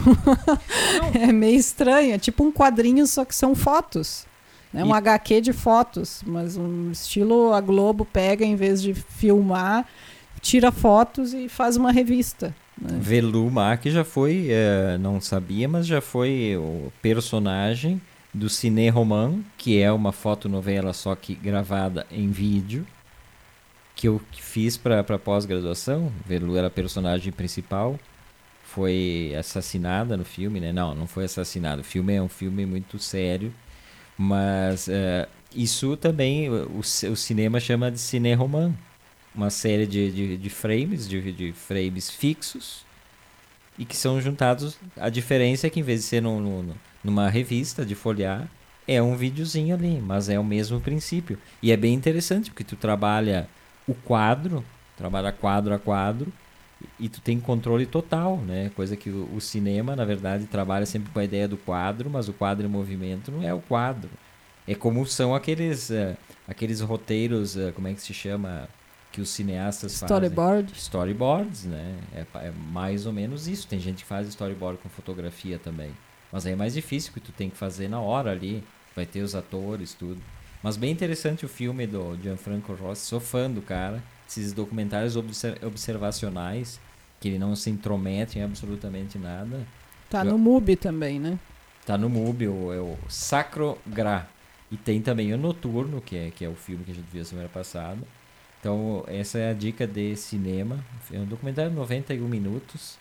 [1.13, 4.25] é meio estranho, é tipo um quadrinho, só que são fotos.
[4.73, 4.93] É um e...
[4.93, 9.85] HQ de fotos, mas um estilo a Globo pega em vez de filmar
[10.41, 12.55] tira fotos e faz uma revista.
[12.79, 12.97] Né?
[13.01, 18.01] Velu Mac já foi, é, não sabia, mas já foi o personagem
[18.33, 22.85] do Cine Roman, que é uma fotonovela só que gravada em vídeo,
[23.95, 26.11] que eu fiz para pós-graduação.
[26.25, 27.99] Velu era a personagem principal,
[28.63, 30.71] foi assassinada no filme, né?
[30.71, 31.81] Não, não foi assassinada.
[31.81, 33.51] O filme é um filme muito sério,
[34.15, 38.73] mas é, isso também o, o cinema chama de Cine Roman
[39.37, 42.83] uma série de, de, de frames, de, de, frames fixos,
[43.77, 44.77] e que são juntados.
[44.97, 48.49] A diferença é que em vez de ser no, no, numa revista de folhear,
[48.87, 51.37] é um videozinho ali, mas é o mesmo princípio.
[51.61, 53.47] E é bem interessante, porque tu trabalha
[53.87, 54.65] o quadro,
[54.97, 56.33] trabalha quadro a quadro,
[56.99, 58.71] e tu tem controle total, né?
[58.75, 62.27] Coisa que o, o, cinema, na verdade, trabalha sempre com a ideia do quadro, mas
[62.29, 64.09] o quadro em movimento não é o quadro.
[64.67, 66.15] É como são aqueles, uh,
[66.47, 68.67] aqueles roteiros, uh, como é que se chama?
[69.17, 70.67] Que os cineastas storyboard.
[70.67, 70.79] fazem.
[70.79, 71.95] Storyboards, né?
[72.13, 73.67] É, é, mais ou menos isso.
[73.67, 75.89] Tem gente que faz storyboard com fotografia também.
[76.31, 78.63] Mas aí é mais difícil, que tu tem que fazer na hora ali.
[78.95, 80.21] Vai ter os atores, tudo.
[80.61, 83.07] Mas bem interessante o filme do Gianfranco Rossi.
[83.07, 84.03] Sou fã do cara.
[84.29, 86.79] Esses documentários observacionais,
[87.19, 89.65] que ele não se intromete em absolutamente nada.
[90.11, 91.39] Tá no MUBI também, né?
[91.87, 94.27] Tá no MUBI, é o Sacro Gra.
[94.71, 97.25] E tem também o Noturno, que é, que é o filme que a gente viu
[97.25, 97.97] semana passada.
[98.59, 100.83] Então, essa é a dica de cinema.
[101.11, 102.97] É um documentário de 91 minutos.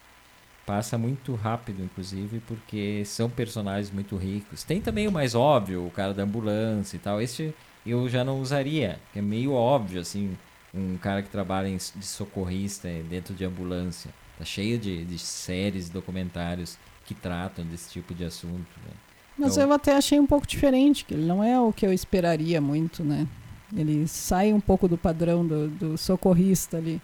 [0.65, 4.65] Passa muito rápido, inclusive, porque são personagens muito ricos.
[4.65, 7.21] Tem também o mais óbvio, o cara da ambulância e tal.
[7.21, 7.55] Esse
[7.87, 10.37] eu já não usaria, é meio óbvio, assim,
[10.75, 14.11] um cara que trabalha em, de socorrista dentro de ambulância.
[14.37, 18.67] Tá cheio de, de séries, documentários que tratam desse tipo de assunto.
[18.85, 18.93] Né?
[19.39, 21.93] Mas então, eu até achei um pouco diferente, que ele não é o que eu
[21.93, 23.27] esperaria muito, né?
[23.75, 27.01] Ele sai um pouco do padrão do, do socorrista ali.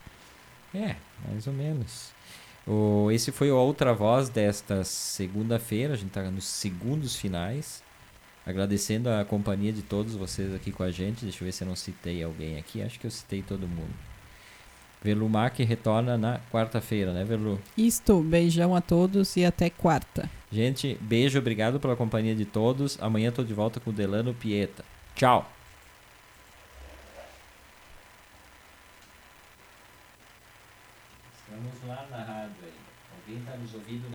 [0.75, 0.97] É,
[1.29, 2.11] mais ou menos.
[2.67, 5.95] O, esse foi o Outra Voz desta segunda-feira.
[5.95, 7.83] A gente está nos segundos finais.
[8.45, 11.25] Agradecendo a companhia de todos vocês aqui com a gente.
[11.25, 12.83] Deixa eu ver se eu não citei alguém aqui.
[12.83, 13.93] Acho que eu citei todo mundo.
[15.03, 17.61] Velumar que retorna na quarta-feira, né, Velu?
[17.77, 20.31] Isto, beijão a todos e até quarta.
[20.51, 22.97] Gente, beijo, obrigado pela companhia de todos.
[23.01, 24.85] Amanhã estou de volta com o Delano Pieta.
[25.17, 25.51] Tchau!